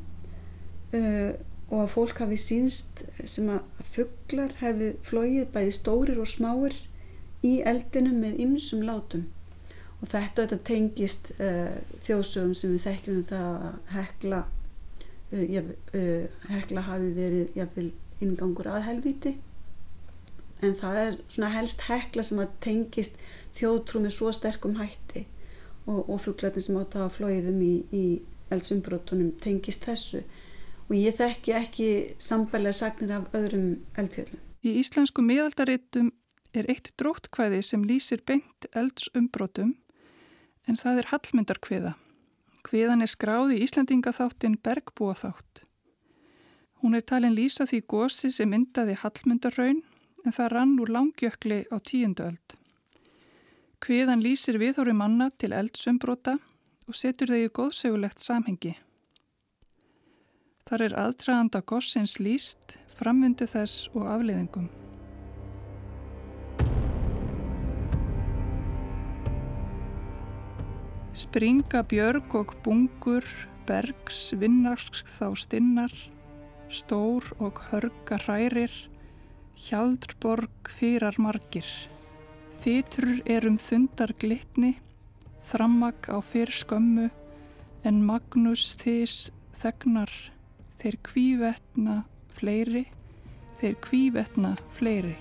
uh, 0.93 1.31
og 1.71 1.79
að 1.81 1.93
fólk 1.95 2.19
hafi 2.21 2.37
sínst 2.37 3.01
sem 3.25 3.49
að 3.49 3.85
fugglar 3.95 4.53
hefði 4.59 4.91
flóið 5.05 5.47
bæði 5.55 5.71
stórir 5.79 6.21
og 6.21 6.29
smáir 6.29 6.77
í 7.45 7.57
eldinu 7.65 8.13
með 8.13 8.37
ymsum 8.45 8.85
látum. 8.85 9.25
Og 10.01 10.09
þetta, 10.11 10.43
þetta 10.45 10.61
tengist 10.67 11.31
uh, 11.39 11.73
þjóðsögum 12.05 12.53
sem 12.57 12.75
við 12.75 12.85
þekkjum 12.85 13.19
um 13.21 13.27
það 13.31 13.49
að 13.55 13.91
hekla 13.95 14.41
uh, 15.33 15.59
uh, 15.97 16.39
hekla 16.51 16.87
hafi 16.91 17.11
verið 17.17 17.57
jafnvel 17.57 17.91
ingangur 18.23 18.69
að 18.71 18.85
helviti 18.85 19.35
en 20.63 20.75
það 20.79 20.99
er 21.01 21.17
svona 21.27 21.51
helst 21.55 21.85
hekla 21.89 22.23
sem 22.23 22.39
að 22.39 22.53
tengist 22.63 23.17
þjóðtrú 23.57 24.01
með 24.03 24.15
svo 24.17 24.31
sterkum 24.35 24.77
hætti 24.79 25.25
og, 25.85 26.09
og 26.09 26.19
fugglarnir 26.21 26.63
sem 26.63 26.77
átt 26.79 26.97
að 26.99 27.13
flóiðum 27.17 27.61
í, 27.61 27.73
í 27.91 28.05
eldsumbrotunum 28.53 29.33
tengist 29.41 29.85
þessu 29.85 30.23
og 30.85 30.93
ég 30.97 31.15
þekki 31.17 31.55
ekki 31.57 31.89
sambælega 32.21 32.77
sagnir 32.77 33.15
af 33.17 33.37
öðrum 33.37 33.71
eldfjöldum. 33.97 34.41
Í 34.65 34.77
íslensku 34.81 35.23
miðaldarittum 35.25 36.11
er 36.55 36.69
eitt 36.71 36.91
dróttkvæði 36.99 37.61
sem 37.65 37.85
lýsir 37.85 38.21
beint 38.25 38.67
eldsumbrotum 38.73 39.75
en 40.65 40.79
það 40.79 41.01
er 41.01 41.09
Hallmundarkviða. 41.11 41.93
Kviðan 42.65 43.05
er 43.05 43.11
skráð 43.11 43.53
í 43.53 43.61
Íslandingaþáttin 43.65 44.57
Bergbúaþátt. 44.65 45.61
Hún 46.81 46.97
er 46.97 47.05
talin 47.05 47.35
lýsa 47.37 47.67
því 47.69 47.83
gósi 47.89 48.31
sem 48.33 48.49
myndaði 48.49 48.97
Hallmundarraun 49.01 49.83
en 50.25 50.33
það 50.33 50.51
rann 50.53 50.77
úr 50.81 50.93
langjökli 50.95 51.65
á 51.69 51.77
tíundu 51.77 52.25
öld. 52.25 52.57
Kviðan 53.83 54.23
lýsir 54.23 54.57
viðhóri 54.61 54.93
manna 54.95 55.27
til 55.35 55.51
eldsumbrota 55.53 56.37
og 56.87 56.95
setur 56.95 57.33
þau 57.33 57.41
í 57.41 57.51
góðsögulegt 57.59 58.21
samhengi. 58.23 58.75
Þar 60.65 60.83
er 60.87 60.95
aðdraganda 60.97 61.61
gossins 61.61 62.15
lýst, 62.17 62.77
framvindu 62.97 63.45
þess 63.49 63.89
og 63.93 64.07
afleiðingum. 64.09 64.69
Springa 71.15 71.83
björg 71.87 72.33
og 72.35 72.55
bungur 72.65 73.27
bergs 73.69 74.33
vinnarsk 74.35 75.05
þá 75.15 75.27
stinnar, 75.39 75.93
stór 76.67 77.29
og 77.39 77.61
hörga 77.69 78.17
hrærir, 78.25 78.73
hjaldborg 79.67 80.73
fyrar 80.79 81.15
margir. 81.21 81.69
Þýtrur 82.65 83.19
er 83.29 83.45
um 83.45 83.59
þundar 83.61 84.09
glitni, 84.17 84.71
þrammag 85.51 86.07
á 86.09 86.17
fyrr 86.25 86.49
skömmu, 86.49 87.11
en 87.85 87.99
Magnús 88.01 88.71
þís 88.81 89.27
þegnar, 89.61 90.09
þeir 90.81 90.97
kvívetna 91.05 91.99
fleiri, 92.33 92.87
þeir 93.61 93.77
kvívetna 93.85 94.55
fleiri. 94.79 95.13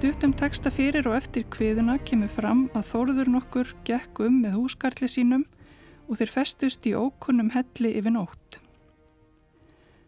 Stuttum 0.00 0.32
teksta 0.32 0.70
fyrir 0.72 1.04
og 1.10 1.12
eftir 1.18 1.42
kviðuna 1.52 1.98
kemur 2.08 2.30
fram 2.32 2.60
að 2.72 2.86
Þóruður 2.88 3.28
nokkur 3.34 3.70
gekk 3.84 4.22
um 4.24 4.38
með 4.40 4.54
húskarli 4.56 5.04
sínum 5.12 5.42
og 6.06 6.16
þeir 6.16 6.30
festust 6.32 6.86
í 6.88 6.94
ókunnum 6.96 7.50
helli 7.52 7.90
yfir 7.98 8.14
nótt. 8.14 8.56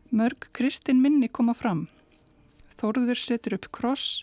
Mörg 0.09 0.46
kristin 0.57 1.02
minni 1.05 1.28
koma 1.28 1.52
fram. 1.52 1.83
Þóruður 2.81 3.20
setur 3.20 3.59
upp 3.59 3.68
kross, 3.76 4.22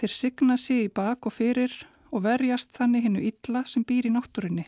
þeir 0.00 0.14
signa 0.16 0.56
sig 0.58 0.88
í 0.88 0.90
bak 0.90 1.28
og 1.30 1.36
fyrir 1.36 1.76
og 2.10 2.24
verjast 2.24 2.74
þannig 2.74 3.06
hennu 3.06 3.22
illa 3.30 3.62
sem 3.70 3.84
býr 3.86 4.08
í 4.10 4.12
náttúrunni. 4.16 4.64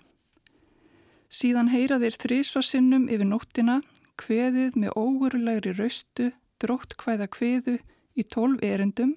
Síðan 1.26 1.72
heyra 1.74 1.98
þeir 1.98 2.20
þrísvarsinnum 2.22 3.08
yfir 3.10 3.26
nóttina 3.32 3.80
kveðið 4.22 4.78
með 4.78 4.94
ógurulegri 4.94 5.74
raustu, 5.74 6.30
drótt 6.62 6.94
hvæða 7.02 7.26
kveðu 7.34 7.80
í 8.14 8.28
tólf 8.30 8.62
erendum 8.62 9.16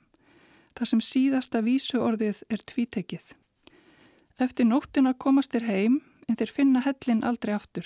þar 0.78 0.90
sem 0.90 1.02
síðasta 1.04 1.62
vísu 1.66 2.02
orðið 2.02 2.44
er 2.50 2.64
tvítekið. 2.72 3.26
Eftir 4.42 4.66
nóttina 4.66 5.14
komast 5.14 5.54
þeir 5.54 5.68
heim 5.70 6.00
en 6.28 6.40
þeir 6.40 6.52
finna 6.52 6.82
hellin 6.86 7.24
aldrei 7.24 7.54
aftur. 7.56 7.86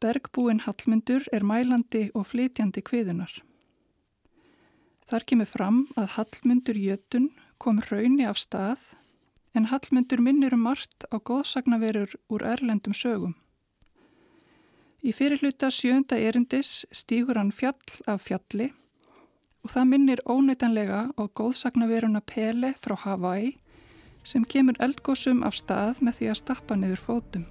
Bergbúin 0.00 0.62
Hallmundur 0.64 1.26
er 1.32 1.44
mælandi 1.44 2.08
og 2.16 2.30
flytjandi 2.30 2.80
kviðunar. 2.80 3.32
Þar 5.10 5.26
kemur 5.28 5.50
fram 5.50 5.82
að 6.00 6.14
Hallmundur 6.16 6.78
Jötun 6.80 7.28
kom 7.60 7.82
rauni 7.90 8.24
af 8.24 8.40
stað 8.40 8.86
en 9.52 9.68
Hallmundur 9.68 10.22
minnir 10.24 10.56
um 10.56 10.64
margt 10.64 11.04
á 11.12 11.20
góðsagnaverur 11.20 12.14
úr 12.32 12.46
erlendum 12.46 12.96
sögum. 12.96 13.34
Í 15.04 15.12
fyrirluta 15.16 15.70
sjönda 15.72 16.16
erindis 16.16 16.86
stýgur 16.92 17.36
hann 17.40 17.52
fjall 17.52 18.00
af 18.08 18.24
fjalli 18.28 18.70
og 19.64 19.72
það 19.74 19.88
minnir 19.92 20.22
óneitanlega 20.24 21.00
á 21.12 21.22
góðsagnaveruna 21.36 22.22
Pele 22.24 22.74
frá 22.80 22.96
Hawaii 23.04 23.54
sem 24.24 24.44
kemur 24.44 24.78
eldgósum 24.80 25.42
af 25.46 25.56
stað 25.56 26.00
með 26.04 26.20
því 26.20 26.30
að 26.30 26.40
stappa 26.40 26.76
niður 26.76 27.04
fótum. 27.04 27.44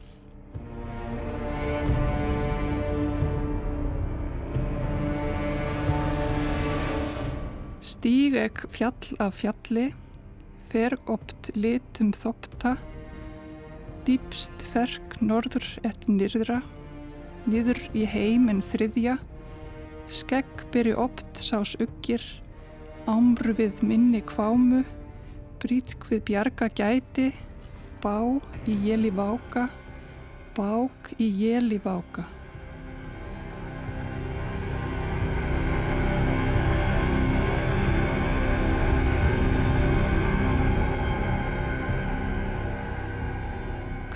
Stíg 7.89 8.35
ekk 8.37 8.65
fjall 8.69 9.15
af 9.23 9.39
fjalli, 9.39 9.87
fer 10.69 10.93
opt 11.09 11.49
litum 11.55 12.11
þopta, 12.13 12.75
dýpst 14.05 14.65
ferk 14.73 15.15
norður 15.23 15.65
ett 15.87 16.05
nyrðra, 16.11 16.59
niður 17.49 17.79
í 17.97 18.03
heiminn 18.05 18.61
þriðja, 18.61 19.15
Skegg 20.09 20.63
byrju 20.73 20.95
opt 20.97 21.37
sás 21.37 21.75
uggir, 21.77 22.23
ámru 23.05 23.53
við 23.53 23.83
minni 23.85 24.23
kvámu, 24.25 24.81
brítk 25.61 26.07
við 26.09 26.23
bjarga 26.25 26.65
gæti, 26.73 27.27
bá 28.01 28.25
í 28.65 28.73
jéli 28.87 29.13
váka, 29.13 29.67
bák 30.57 31.13
í 31.21 31.29
jéli 31.43 31.77
váka. 31.85 32.25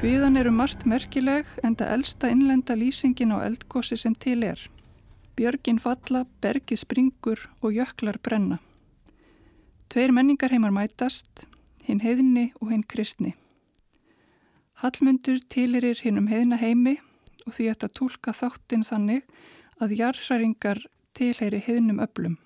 Hviðan 0.01 0.41
eru 0.41 0.57
margt 0.57 0.89
merkileg 0.89 1.45
en 1.61 1.77
það 1.77 1.99
elsta 1.99 2.33
innlenda 2.33 2.73
lýsingin 2.73 3.37
á 3.37 3.45
eldgósi 3.45 3.95
sem 3.95 4.17
til 4.17 4.41
er. 4.49 4.72
Björgin 5.33 5.79
falla, 5.81 6.27
bergið 6.45 6.83
springur 6.83 7.39
og 7.65 7.73
jöklar 7.73 8.19
brenna. 8.21 8.59
Tveir 9.89 10.13
menningarheimar 10.13 10.73
mætast, 10.73 11.47
hinn 11.85 12.03
heiðni 12.03 12.51
og 12.61 12.69
hinn 12.69 12.83
kristni. 12.85 13.33
Hallmundur 14.83 15.39
tilirir 15.49 15.97
hinn 16.05 16.19
um 16.21 16.29
heiðna 16.29 16.59
heimi 16.61 16.99
og 17.47 17.55
því 17.55 17.71
þetta 17.71 17.89
tólka 17.97 18.35
þáttinn 18.37 18.85
þannig 18.85 19.25
að 19.81 19.97
jarðhræringar 19.99 20.83
tilheyri 21.17 21.63
heiðnum 21.65 22.03
öllum. 22.05 22.37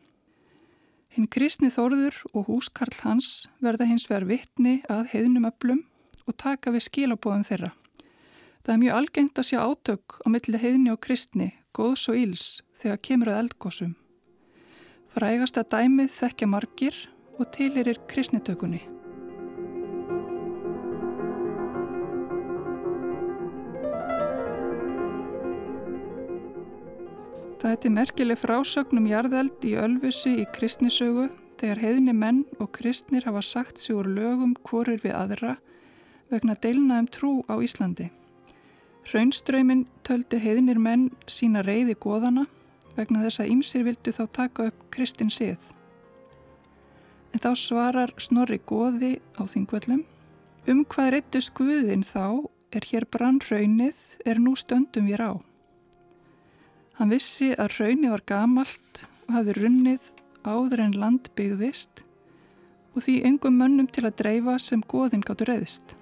Hinn 1.12 1.28
kristni 1.28 1.68
þórður 1.74 2.22
og 2.32 2.48
húskarl 2.48 3.02
hans 3.04 3.48
verða 3.60 3.88
hins 3.90 4.08
vegar 4.08 4.30
vittni 4.30 4.80
að 4.88 5.10
heiðnum 5.12 5.52
öllum 5.52 5.84
og 6.24 6.40
taka 6.40 6.72
við 6.72 6.88
skilabóðum 6.88 7.44
þeirra. 7.48 7.72
Það 8.64 8.74
er 8.74 8.82
mjög 8.84 8.98
algengt 9.02 9.40
að 9.40 9.48
sjá 9.50 9.60
átök 9.64 10.20
á 10.24 10.28
milli 10.32 10.60
heiðni 10.62 10.92
og 10.94 11.02
kristni, 11.04 11.54
góðs 11.78 12.08
og 12.10 12.18
íls 12.18 12.46
þegar 12.82 13.02
kemur 13.06 13.32
að 13.32 13.42
eldgósum. 13.44 13.96
Frægasta 15.14 15.64
dæmið 15.70 16.12
þekkja 16.18 16.48
margir 16.50 17.00
og 17.38 17.50
tilirir 17.54 18.00
kristnitökunni. 18.10 18.82
Það 27.58 27.80
til 27.84 27.92
merkileg 27.92 28.38
frásögnum 28.40 29.08
jarðeld 29.10 29.66
í 29.66 29.74
Ölfusi 29.82 30.36
í 30.42 30.46
kristnisögu 30.56 31.26
þegar 31.58 31.82
heiðni 31.82 32.14
menn 32.14 32.44
og 32.62 32.70
kristnir 32.78 33.26
hafa 33.26 33.42
sagt 33.42 33.82
sig 33.82 33.98
úr 33.98 34.08
lögum 34.08 34.54
hvorir 34.64 35.02
við 35.04 35.18
aðra 35.18 35.58
vegna 36.30 36.56
deilnaðum 36.62 37.10
trú 37.12 37.32
á 37.50 37.58
Íslandi. 37.58 38.12
Raunströymin 39.14 39.86
töldi 40.04 40.40
heiðnir 40.44 40.82
menn 40.84 41.10
sína 41.32 41.64
reyði 41.64 41.96
góðana 41.96 42.48
vegna 42.98 43.24
þess 43.24 43.44
að 43.44 43.54
ýmsir 43.54 43.88
vildu 43.88 44.12
þá 44.12 44.24
taka 44.42 44.68
upp 44.72 44.84
kristin 44.92 45.32
sið. 45.32 45.58
En 47.32 47.44
þá 47.44 47.52
svarar 47.56 48.14
Snorri 48.20 48.60
Góði 48.66 49.18
á 49.40 49.48
þingvöllum 49.48 50.04
Um 50.68 50.82
hvað 50.84 51.14
reyttu 51.14 51.40
skuðin 51.40 52.02
þá 52.04 52.44
er 52.76 52.84
hér 52.90 53.06
brann 53.08 53.38
raunnið 53.40 54.00
er 54.28 54.42
nú 54.44 54.52
stöndum 54.60 55.06
við 55.08 55.22
rá. 55.22 55.30
Hann 57.00 57.14
vissi 57.14 57.54
að 57.56 57.78
raunni 57.78 58.10
var 58.12 58.26
gamalt 58.28 59.00
og 59.30 59.38
hafði 59.38 59.56
runnið 59.62 60.10
áður 60.44 60.84
en 60.84 60.98
land 61.00 61.30
byggðist 61.40 62.04
og 62.92 63.06
því 63.06 63.16
engum 63.30 63.56
mönnum 63.62 63.88
til 63.88 64.04
að 64.10 64.18
dreifa 64.20 64.58
sem 64.60 64.84
góðin 64.84 65.24
gáttu 65.24 65.48
reyðist. 65.48 65.96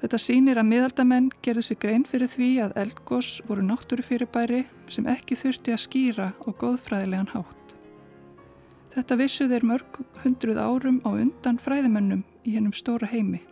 Þetta 0.00 0.16
sýnir 0.16 0.56
að 0.56 0.68
miðaldamenn 0.70 1.26
gerðu 1.44 1.62
sig 1.66 1.78
grein 1.82 2.06
fyrir 2.08 2.30
því 2.32 2.46
að 2.64 2.76
eldgós 2.80 3.34
voru 3.44 3.66
náttúrufyrirbæri 3.68 4.62
sem 4.88 5.08
ekki 5.12 5.36
þurfti 5.36 5.74
að 5.76 5.82
skýra 5.84 6.28
á 6.40 6.48
góðfræðilegan 6.48 7.28
hátt. 7.34 7.74
Þetta 8.96 9.20
vissu 9.20 9.46
þeir 9.50 9.68
mörg 9.68 10.00
hundruð 10.24 10.58
árum 10.64 11.02
á 11.04 11.10
undan 11.12 11.60
fræðimennum 11.60 12.24
í 12.48 12.56
hennum 12.56 12.72
stóra 12.72 13.12
heimi. 13.12 13.42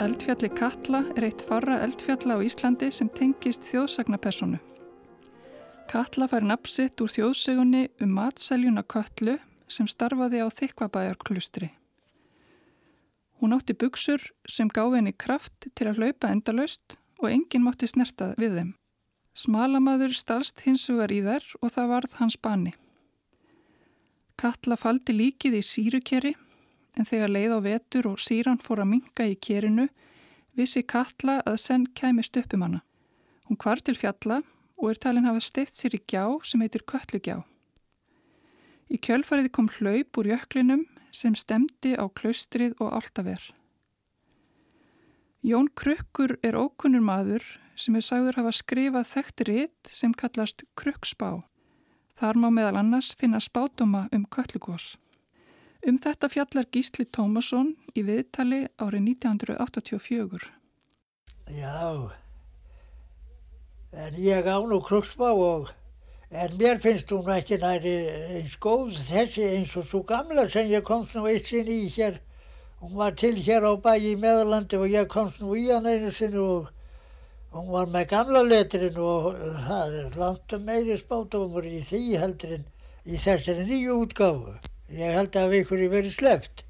Eldfjalli 0.00 0.48
Katla 0.56 1.06
er 1.16 1.26
eitt 1.26 1.42
farra 1.44 1.80
eldfjalla 1.84 2.36
á 2.36 2.44
Íslandi 2.44 2.88
sem 2.92 3.08
tengist 3.12 3.64
þjóðsagnapersonu. 3.68 4.60
Katla 5.90 6.28
fær 6.30 6.44
napsitt 6.46 7.00
úr 7.02 7.10
þjóðsegunni 7.10 7.88
um 8.04 8.12
matseljuna 8.14 8.84
Köllu 8.86 9.32
sem 9.66 9.88
starfaði 9.90 10.38
á 10.38 10.46
Þykvabæjarklustri. 10.46 11.66
Hún 13.42 13.56
átti 13.56 13.74
buksur 13.74 14.22
sem 14.46 14.70
gáði 14.70 15.00
henni 15.00 15.12
kraft 15.18 15.66
til 15.74 15.88
að 15.90 15.98
hlaupa 15.98 16.30
endalaust 16.30 16.94
og 17.18 17.32
enginn 17.32 17.64
mátti 17.64 17.88
snerta 17.90 18.28
við 18.38 18.54
þeim. 18.60 18.70
Smalamaður 19.34 20.14
stalst 20.14 20.62
hins 20.62 20.86
vegar 20.86 21.10
í 21.10 21.24
þær 21.26 21.48
og 21.58 21.74
það 21.74 21.90
varð 21.96 22.14
hans 22.20 22.38
bani. 22.38 22.76
Katla 24.38 24.78
faldi 24.78 25.18
líkið 25.18 25.58
í 25.58 25.64
sírukeri 25.72 26.34
en 26.94 27.10
þegar 27.10 27.34
leið 27.34 27.56
á 27.58 27.60
vetur 27.66 28.12
og 28.12 28.22
síran 28.22 28.62
fór 28.62 28.84
að 28.84 28.92
minga 28.94 29.26
í 29.26 29.34
kerinu 29.34 29.90
vissi 30.54 30.86
Katla 30.86 31.40
að 31.42 31.58
senn 31.66 31.90
kæmist 31.98 32.38
uppum 32.38 32.68
hana. 32.68 32.84
Hún 33.50 33.58
kvar 33.58 33.82
til 33.82 33.98
fjalla 33.98 34.44
og 34.80 34.90
er 34.90 35.00
talin 35.00 35.28
hafa 35.28 35.42
steift 35.44 35.76
sér 35.76 35.94
í 35.96 36.02
gjá 36.08 36.24
sem 36.46 36.62
heitir 36.64 36.84
Kötlugjá. 36.88 37.42
Í 38.90 38.98
kjölfariði 38.98 39.52
kom 39.54 39.68
hlaup 39.76 40.18
úr 40.18 40.32
jöklinum 40.32 40.86
sem 41.14 41.36
stemdi 41.38 41.92
á 41.94 42.08
klaustrið 42.08 42.74
og 42.80 42.96
áltaver. 42.96 43.42
Jón 45.46 45.70
Krukkur 45.76 46.36
er 46.44 46.56
ókunnur 46.58 47.04
maður 47.04 47.44
sem 47.78 47.96
er 47.96 48.04
sagður 48.04 48.40
hafa 48.40 48.52
skrifað 48.56 49.06
þekkt 49.08 49.44
ritt 49.48 49.92
sem 49.92 50.12
kallast 50.12 50.66
Krukksbá. 50.76 51.38
Þar 52.20 52.40
má 52.42 52.50
meðal 52.52 52.80
annars 52.82 53.14
finna 53.16 53.40
spátuma 53.40 54.06
um 54.12 54.26
köllugós. 54.28 54.98
Um 55.86 55.96
þetta 55.96 56.28
fjallar 56.28 56.68
Gísli 56.68 57.06
Tómasson 57.08 57.72
í 57.96 58.04
viðtali 58.04 58.66
árið 58.76 59.06
1984. 59.16 60.50
Já, 61.56 62.12
en 63.92 64.16
ég 64.18 64.46
á 64.46 64.56
nú 64.62 64.80
Krukksbá 64.84 65.32
og 65.34 65.70
En 66.30 66.50
mér 66.58 66.78
finnst 66.78 67.10
hún 67.10 67.26
ekki 67.34 67.56
næri 67.58 67.92
eins 68.38 68.52
góð 68.62 68.94
þessi 69.02 69.48
eins 69.50 69.72
og 69.74 69.86
svo 69.88 70.00
gamla 70.06 70.44
sem 70.48 70.68
ég 70.70 70.84
komst 70.86 71.16
nú 71.18 71.24
eitt 71.26 71.48
sinn 71.50 71.66
í 71.66 71.88
hér. 71.90 72.20
Hún 72.78 72.92
var 73.00 73.16
til 73.18 73.34
hér 73.34 73.66
á 73.66 73.74
bæi 73.74 74.12
í 74.12 74.14
meðalandi 74.14 74.78
og 74.78 74.86
ég 74.92 75.08
komst 75.10 75.40
nú 75.42 75.56
í 75.58 75.64
hann 75.72 75.88
einu 75.90 76.12
sinni 76.14 76.38
og 76.38 76.68
hún 77.50 77.66
var 77.72 77.90
með 77.90 78.06
gamla 78.12 78.44
letrin 78.46 79.00
og 79.02 79.26
það 79.66 79.96
er 80.04 80.20
langt 80.22 80.54
meiri 80.68 81.00
spátumur 81.02 81.66
í 81.66 81.82
því 81.90 82.00
heldur 82.22 82.54
en 82.60 82.70
í 83.02 83.18
þessari 83.18 83.66
nýju 83.66 83.98
útgáfu. 84.04 84.54
Ég 85.02 85.18
held 85.18 85.34
að 85.34 85.56
ykkur 85.64 85.82
er 85.82 85.94
verið 85.96 86.14
sleppt. 86.14 86.62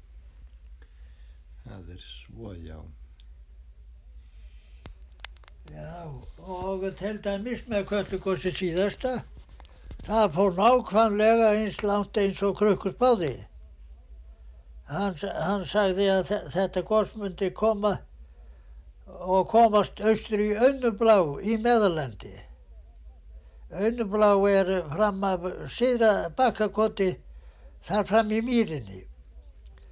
Það 1.69 1.93
er 1.93 2.01
svo, 2.01 2.57
já. 2.57 2.81
Já, 5.69 6.20
og 6.47 6.87
til 6.97 7.19
dæmis 7.23 7.67
með 7.69 7.85
köllugossi 7.91 8.51
síðasta 8.55 9.19
Það 10.01 10.31
fór 10.33 10.55
nákvæmlega 10.57 11.49
eins 11.59 11.75
langt 11.85 12.17
eins 12.17 12.39
og 12.41 12.55
krukkur 12.57 12.95
báði. 12.97 13.35
Hann, 14.89 15.13
hann 15.45 15.65
sagði 15.69 16.07
að 16.09 16.31
þetta 16.49 16.81
góðsmundi 16.87 17.51
koma 17.53 17.99
og 19.05 19.45
komast 19.51 20.01
austur 20.01 20.41
í 20.41 20.49
Önnublá 20.57 21.19
í 21.45 21.59
meðalandi. 21.61 22.33
Önnublá 23.69 24.31
er 24.49 24.73
fram 24.89 25.21
af 25.29 25.45
síðra 25.69 26.31
bakkakoti 26.35 27.11
þar 27.85 28.09
fram 28.09 28.33
í 28.33 28.41
mýrinni. 28.41 29.03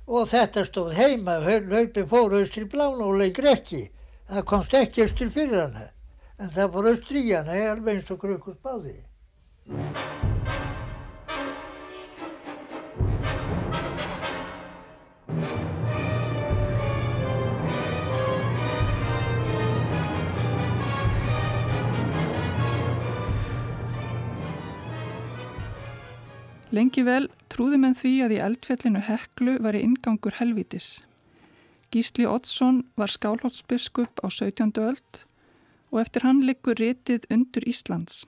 Og 0.09 0.25
þetta 0.31 0.65
stóð 0.65 0.97
heima, 0.97 1.37
hlaupi 1.45 2.07
fór 2.09 2.33
austur 2.39 2.65
í 2.65 2.71
blán 2.73 2.97
og 3.05 3.13
lengur 3.21 3.51
ekki. 3.53 3.85
Það 4.25 4.45
komst 4.49 4.73
ekki 4.73 5.05
austur 5.05 5.29
fyrir 5.37 5.67
hana, 5.67 5.91
en 6.39 6.51
það 6.53 6.73
fór 6.73 6.89
austur 6.93 7.19
í 7.19 7.29
hana, 7.33 7.61
alveg 7.73 7.99
eins 7.99 8.11
og 8.13 8.21
krukkur 8.23 8.57
báði. 8.63 8.95
Lengi 26.69 27.01
vel 27.01 27.25
trúði 27.49 27.79
menn 27.81 27.95
því 27.97 28.11
að 28.23 28.33
í 28.35 28.43
eldfjallinu 28.45 28.99
Heklu 29.03 29.55
var 29.65 29.75
í 29.75 29.81
ingangur 29.83 30.37
helvítis. 30.37 30.99
Gísli 31.89 32.27
Oddsson 32.29 32.83
var 32.95 33.09
skálhótsbiskup 33.09 34.21
á 34.21 34.29
17. 34.29 34.77
öld 34.77 35.23
og 35.91 36.01
eftir 36.03 36.25
hann 36.25 36.41
liggur 36.45 36.77
ritið 36.79 37.27
undur 37.33 37.65
Íslands. 37.69 38.25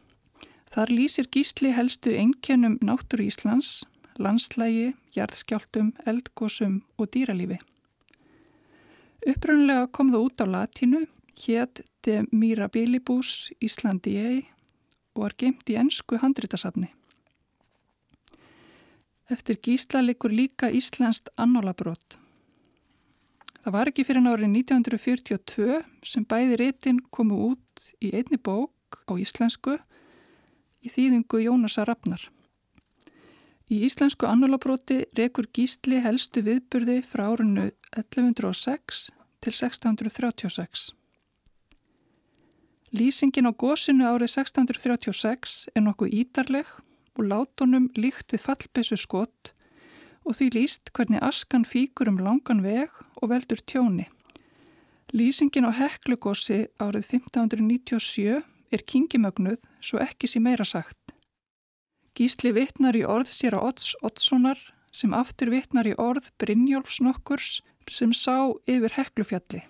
Þar 0.72 0.94
lýsir 0.96 1.28
Gísli 1.32 1.74
helstu 1.76 2.14
einkennum 2.16 2.78
náttúru 2.86 3.26
Íslands, 3.28 3.84
landslægi, 4.22 4.92
jarðskjáltum, 5.16 5.92
eldgósum 6.08 6.82
og 6.98 7.12
dýralífi. 7.12 7.60
Upprunlega 9.28 9.90
kom 9.94 10.14
það 10.14 10.26
út 10.28 10.44
á 10.44 10.46
latínu, 10.56 11.04
hétt 11.44 11.84
De 12.06 12.24
Mirabilibus 12.32 13.52
Islandiei 13.62 14.42
og 15.14 15.28
var 15.28 15.36
geimt 15.38 15.70
í 15.70 15.78
ennsku 15.78 16.18
handrítasafni. 16.22 16.90
Eftir 19.32 19.60
Gísla 19.64 20.02
likur 20.02 20.34
líka 20.34 20.72
Íslandst 20.72 21.30
annólabrót. 21.38 22.21
Það 23.62 23.74
var 23.76 23.90
ekki 23.92 24.04
fyrir 24.08 24.26
árið 24.26 24.48
1942 24.50 25.82
sem 26.08 26.24
bæði 26.26 26.56
réttin 26.58 27.00
komu 27.14 27.38
út 27.52 27.90
í 28.02 28.10
einni 28.18 28.40
bók 28.42 29.04
á 29.06 29.14
íslensku 29.22 29.76
í 30.82 30.90
þýðingu 30.90 31.44
Jónasa 31.44 31.86
Rafnar. 31.86 32.24
Í 33.72 33.84
íslensku 33.86 34.26
annulabróti 34.26 35.04
rekur 35.16 35.46
gísli 35.54 36.02
helstu 36.02 36.42
viðburði 36.44 36.98
frá 37.06 37.28
árunnu 37.30 37.70
1106 37.94 39.06
til 39.46 39.54
1636. 39.54 40.90
Lýsingin 42.98 43.48
á 43.48 43.54
gósinu 43.54 44.10
árið 44.10 44.42
1636 44.42 45.70
er 45.72 45.86
nokkuð 45.86 46.18
ídarleg 46.18 46.68
og 47.14 47.28
látunum 47.30 47.92
líkt 47.94 48.34
við 48.34 48.44
fallbessu 48.50 48.98
skott 48.98 49.54
og 50.26 50.38
því 50.38 50.48
líst 50.56 50.92
hvernig 50.96 51.22
askan 51.26 51.66
fíkur 51.66 52.12
um 52.12 52.20
langan 52.22 52.64
veg 52.66 52.90
og 53.22 53.32
veldur 53.32 53.62
tjóni. 53.66 54.08
Lýsingin 55.12 55.68
á 55.68 55.72
heklugósi 55.76 56.68
árið 56.80 57.18
1597 57.20 58.42
er 58.72 58.84
kingimögnuð 58.88 59.66
svo 59.84 60.00
ekki 60.00 60.30
sé 60.30 60.40
meira 60.40 60.64
sagt. 60.68 60.98
Gísli 62.16 62.54
vittnar 62.56 62.96
í 62.96 63.04
orð 63.08 63.32
sér 63.32 63.58
á 63.58 63.60
Odds 63.60 63.96
Oddssonar 64.04 64.60
sem 64.92 65.14
aftur 65.16 65.52
vittnar 65.52 65.88
í 65.88 65.96
orð 66.00 66.30
Brynjólfs 66.40 67.02
nokkurs 67.04 67.60
sem 67.92 68.14
sá 68.16 68.52
yfir 68.70 68.96
heklufjalli. 68.96 69.64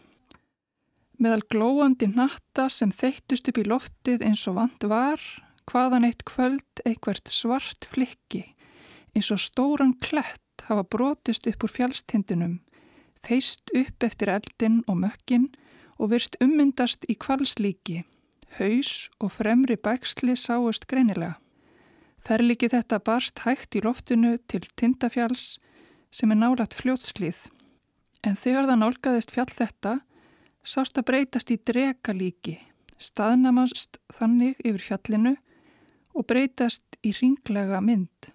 Meðal 1.22 1.44
glóandi 1.54 2.10
natta 2.10 2.66
sem 2.70 2.90
þeittust 2.90 3.50
upp 3.52 3.60
í 3.62 3.68
loftið 3.70 4.26
eins 4.26 4.42
og 4.50 4.58
vand 4.58 4.86
var, 4.90 5.22
hvaðan 5.70 6.08
eitt 6.08 6.26
kvöld 6.26 6.82
eitthvert 6.86 7.30
svart 7.30 7.86
flikki, 7.90 8.48
eins 9.16 9.32
og 9.32 9.42
stóran 9.42 9.96
klett 10.00 10.66
hafa 10.68 10.84
brotist 10.84 11.48
upp 11.48 11.66
úr 11.66 11.74
fjallstindunum, 11.78 12.60
feist 13.26 13.74
upp 13.76 14.04
eftir 14.04 14.30
eldin 14.30 14.84
og 14.88 15.02
mökkin 15.04 15.50
og 15.98 16.14
virst 16.14 16.38
ummyndast 16.42 17.06
í 17.10 17.18
kvalslíki 17.18 18.02
haus 18.60 19.10
og 19.20 19.32
fremri 19.38 19.78
bæksli 19.78 20.36
sáust 20.36 20.88
greinilega. 20.90 21.38
Ferliki 22.22 22.70
þetta 22.70 23.00
barst 23.02 23.42
hægt 23.46 23.76
í 23.76 23.82
loftinu 23.84 24.36
til 24.52 24.68
Tindafjalls 24.78 25.58
sem 26.14 26.32
er 26.34 26.40
nálat 26.42 26.76
fljótslið. 26.78 27.40
En 28.22 28.38
þegar 28.38 28.68
það 28.70 28.82
nálgæðist 28.82 29.32
fjall 29.34 29.50
þetta, 29.50 29.94
sást 30.62 31.00
að 31.00 31.08
breytast 31.10 31.50
í 31.50 31.58
drekalíki, 31.58 32.60
staðnamast 33.02 33.98
þannig 34.14 34.60
yfir 34.62 34.86
fjallinu 34.92 35.34
og 36.14 36.28
breytast 36.30 37.00
í 37.02 37.16
ringlega 37.18 37.82
mynd. 37.82 38.30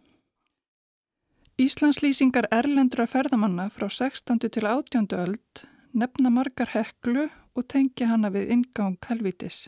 Íslandslýsingar 1.57 2.51
erlendra 2.53 3.07
ferðamanna 3.09 3.71
frá 3.73 3.87
16. 3.89 4.43
til 4.53 4.67
18. 4.69 5.07
öld 5.17 5.63
nefna 5.97 6.29
margar 6.29 6.69
heklu 6.75 7.23
og 7.57 7.65
tengja 7.73 8.11
hana 8.11 8.29
við 8.35 8.53
ingang 8.53 8.99
helvitis. 9.09 9.63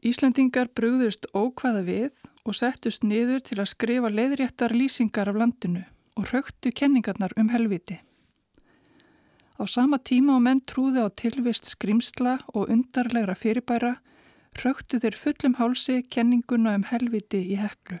Íslandingar 0.00 0.72
brúðust 0.72 1.28
ókvaða 1.36 1.84
við 1.84 2.24
og 2.48 2.56
settust 2.56 3.04
niður 3.04 3.44
til 3.44 3.60
að 3.60 3.68
skrifa 3.74 4.08
leiðréttar 4.08 4.72
lýsingar 4.72 5.28
af 5.28 5.42
landinu 5.42 5.84
og 6.16 6.32
rauktu 6.32 6.72
kenningarnar 6.72 7.36
um 7.36 7.52
helviti. 7.52 8.00
Á 9.60 9.62
sama 9.68 10.00
tíma 10.00 10.38
og 10.40 10.46
menn 10.48 10.64
trúði 10.64 11.04
á 11.04 11.12
tilvist 11.12 11.68
skrimsla 11.68 12.38
og 12.56 12.72
undarlegra 12.72 13.36
fyrirbæra 13.36 13.98
rauktu 14.64 14.96
þeir 14.96 15.24
fullum 15.28 15.60
hálsi 15.60 16.00
kenninguna 16.08 16.72
um 16.72 16.88
helviti 16.88 17.50
í 17.52 17.60
heklu. 17.60 18.00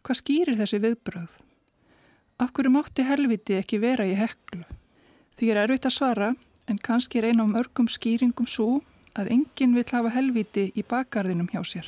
Hvað 0.00 0.24
skýrir 0.24 0.64
þessi 0.64 0.80
viðbröð? 0.80 1.43
Af 2.34 2.50
hverju 2.50 2.70
mátti 2.74 3.04
helviti 3.06 3.54
ekki 3.54 3.78
vera 3.78 4.04
í 4.10 4.14
heklu? 4.18 4.64
Því 5.38 5.50
er 5.52 5.58
erfitt 5.62 5.84
að 5.86 5.92
svara 5.94 6.30
en 6.66 6.78
kannski 6.82 7.20
er 7.20 7.28
eina 7.30 7.44
á 7.46 7.48
mörgum 7.48 7.86
skýringum 7.86 8.48
svo 8.50 8.80
að 9.14 9.30
enginn 9.36 9.76
vill 9.78 9.86
hafa 9.86 10.10
helviti 10.10 10.72
í 10.74 10.82
bakgarðinum 10.82 11.46
hjá 11.52 11.62
sér. 11.62 11.86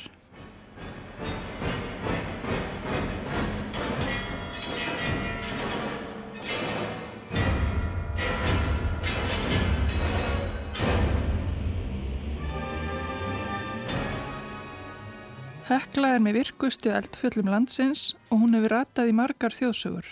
Hekla 15.67 16.13
er 16.15 16.23
með 16.23 16.39
virkustu 16.39 16.95
eldfjöllum 16.95 17.51
landsins 17.51 18.13
og 18.31 18.45
hún 18.45 18.55
hefur 18.55 18.77
ratað 18.77 19.11
í 19.11 19.17
margar 19.19 19.51
þjóðsögur. 19.51 20.07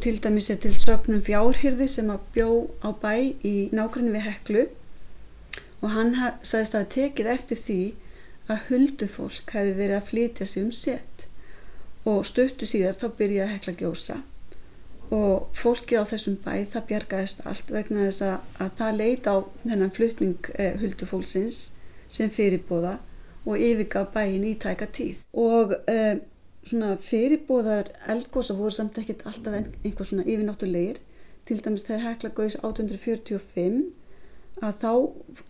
Til 0.00 0.22
dæmis 0.22 0.50
er 0.50 0.56
til 0.62 0.74
sögnum 0.80 1.22
fjárhyrði 1.22 1.86
sem 1.88 2.10
að 2.10 2.24
bjó 2.34 2.48
á 2.82 2.90
bæ 3.02 3.14
í 3.46 3.54
nákvæmni 3.72 4.16
við 4.16 4.26
Heklu. 4.28 4.64
Og 5.82 5.92
hann 5.92 6.16
sagðist 6.42 6.74
að 6.78 6.90
tekið 6.96 7.30
eftir 7.34 7.60
því 7.60 7.80
að 8.50 8.66
huldufólk 8.68 9.54
hefði 9.56 9.74
verið 9.78 9.96
að 9.98 10.08
flytja 10.10 10.46
sig 10.48 10.64
um 10.64 10.72
sett 10.74 11.26
og 12.04 12.24
stuttu 12.28 12.68
síðar 12.68 12.98
þá 13.00 13.06
byrjaði 13.18 13.44
að 13.46 13.52
hekla 13.54 13.74
gjósa. 13.80 14.18
Og 15.14 15.48
fólkið 15.56 16.00
á 16.00 16.04
þessum 16.10 16.36
bæ 16.44 16.52
það 16.72 16.86
bjargaðist 16.90 17.42
allt 17.48 17.72
vegna 17.72 18.06
þess 18.08 18.24
að 18.26 18.70
það 18.80 19.00
leita 19.00 19.34
á 19.36 19.38
þennan 19.64 19.94
flutning 19.94 20.50
eh, 20.58 20.76
huldufólksins 20.80 21.60
sem 22.12 22.32
fyrirbóða 22.32 22.98
og 23.44 23.60
yfirgaf 23.60 24.12
bæin 24.14 24.44
í 24.48 24.54
tæka 24.60 24.88
tíð. 24.88 25.24
Og 25.32 25.76
eh, 25.88 26.20
svona 26.64 26.94
fyrirbóðar 27.00 27.90
eldgósa 28.10 28.56
voru 28.58 28.72
samt 28.74 28.98
ekkert 29.00 29.26
alltaf 29.28 29.58
einhver 29.58 30.08
svona 30.08 30.24
yfirnáttulegir 30.24 31.02
til 31.44 31.60
dæmis 31.60 31.84
þegar 31.86 32.06
hekla 32.08 32.32
gauðs 32.38 32.56
1845 32.60 33.82
að 34.64 34.80
þá 34.80 34.92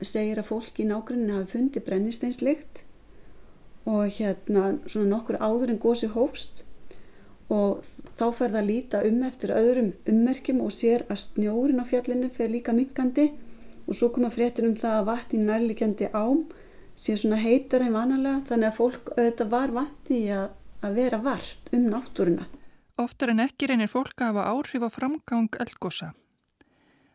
segir 0.03 0.41
að 0.41 0.51
fólk 0.51 0.81
í 0.81 0.89
nákvæmlega 0.89 1.39
hafi 1.39 1.53
fundið 1.55 1.87
brennisteinslikt 1.89 2.85
og 3.85 4.09
hérna 4.17 4.79
svona 4.87 5.11
nokkur 5.11 5.41
áður 5.41 5.75
en 5.75 5.81
gósi 5.81 6.09
hófst. 6.15 6.65
Og 7.53 7.85
þá 8.17 8.27
fer 8.33 8.55
það 8.55 8.61
að 8.63 8.69
líta 8.71 9.03
um 9.05 9.23
eftir 9.29 9.53
öðrum 9.53 9.91
ummerkjum 10.09 10.63
og 10.65 10.73
sér 10.73 11.05
að 11.13 11.21
snjórin 11.27 11.83
á 11.83 11.85
fjallinu 11.85 12.31
fer 12.33 12.49
líka 12.49 12.73
minkandi 12.73 13.31
og 13.85 13.99
svo 13.99 14.09
koma 14.15 14.31
fréttir 14.33 14.65
um 14.65 14.77
það 14.79 14.99
að 14.99 15.09
vatni 15.11 15.41
nærlikjandi 15.45 16.09
ám 16.17 16.47
sé 16.97 17.17
svona 17.21 17.37
heitar 17.43 17.85
en 17.85 17.93
vanalega 17.93 18.41
þannig 18.49 18.71
að 18.71 18.79
fólk 18.79 19.11
auðvitað 19.13 19.51
var 19.53 19.75
vandi 19.75 20.21
að, 20.33 20.47
að 20.85 21.01
vera 21.01 21.21
vart 21.23 21.73
um 21.73 21.89
náttúruna. 21.93 22.47
Oftar 23.01 23.33
en 23.33 23.43
ekki 23.43 23.67
reynir 23.71 23.91
fólk 23.91 24.21
að 24.21 24.37
hafa 24.37 24.51
áhrif 24.53 24.85
á 24.87 24.91
framgang 24.93 25.57
eldgosa. 25.65 26.13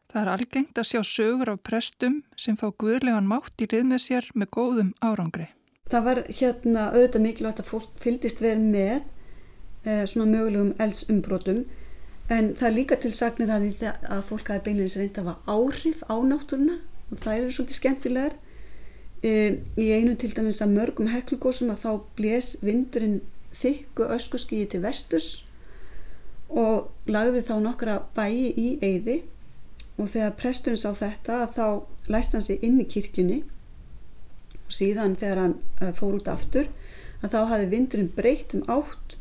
Það 0.09 0.21
er 0.23 0.31
algengt 0.33 0.79
að 0.81 0.87
sjá 0.89 1.01
sögur 1.05 1.51
af 1.53 1.61
prestum 1.63 2.23
sem 2.35 2.57
fá 2.57 2.67
guðlegan 2.81 3.29
mátt 3.29 3.61
í 3.61 3.67
lið 3.69 3.85
með 3.91 4.01
sér 4.07 4.27
með 4.33 4.51
góðum 4.57 4.89
árangri. 5.05 5.45
Það 5.89 6.05
var 6.07 6.21
hérna 6.27 6.87
auðvitað 6.93 7.23
mikilvægt 7.25 7.61
að 7.61 7.69
fólk 7.69 8.01
fyldist 8.01 8.41
verið 8.41 8.65
með 8.73 8.97
eh, 9.85 10.03
svona 10.09 10.27
mögulegum 10.33 10.73
eldsumbrotum 10.81 11.63
en 12.29 12.51
það 12.57 12.67
er 12.67 12.75
líka 12.75 12.97
til 13.01 13.13
sagnir 13.13 13.53
að, 13.53 13.69
að 13.85 14.25
fólk 14.27 14.51
hafi 14.51 14.65
beinleins 14.67 14.97
reynd 14.97 15.17
að 15.17 15.31
hafa 15.31 15.55
áhrif 15.55 16.03
á 16.05 16.15
náttúruna 16.25 16.77
og 17.09 17.23
það 17.23 17.37
eru 17.37 17.53
svolítið 17.55 17.79
skemmtilegar. 17.79 18.37
Eh, 19.19 19.59
í 19.77 19.89
einu 19.93 20.13
til 20.17 20.31
dæmis 20.33 20.61
að 20.63 20.75
mörgum 20.77 21.09
heklugósum 21.13 21.73
að 21.73 21.85
þá 21.85 21.91
blés 22.17 22.53
vindurinn 22.65 23.19
þykku 23.55 24.07
öskuskíi 24.15 24.67
til 24.69 24.81
vestus 24.83 25.29
og 26.49 26.89
lagði 27.09 27.43
þá 27.45 27.53
nokkra 27.63 27.99
bæi 28.15 28.49
í 28.57 28.69
eyði. 28.81 29.21
Og 29.99 30.07
þegar 30.13 30.37
presturinn 30.39 30.79
sá 30.79 30.93
þetta 30.95 31.43
þá 31.53 31.65
læst 32.09 32.33
hann 32.33 32.45
sig 32.45 32.63
inn 32.63 32.79
í 32.79 32.87
kirkjunni. 32.87 33.41
Og 34.65 34.73
síðan 34.73 35.17
þegar 35.19 35.43
hann 35.43 35.55
uh, 35.81 35.91
fór 35.97 36.19
út 36.21 36.31
aftur 36.31 36.69
að 37.19 37.33
þá 37.35 37.39
hafi 37.51 37.71
vindurinn 37.73 38.13
breytt 38.15 38.55
um 38.55 38.63
átt 38.71 39.17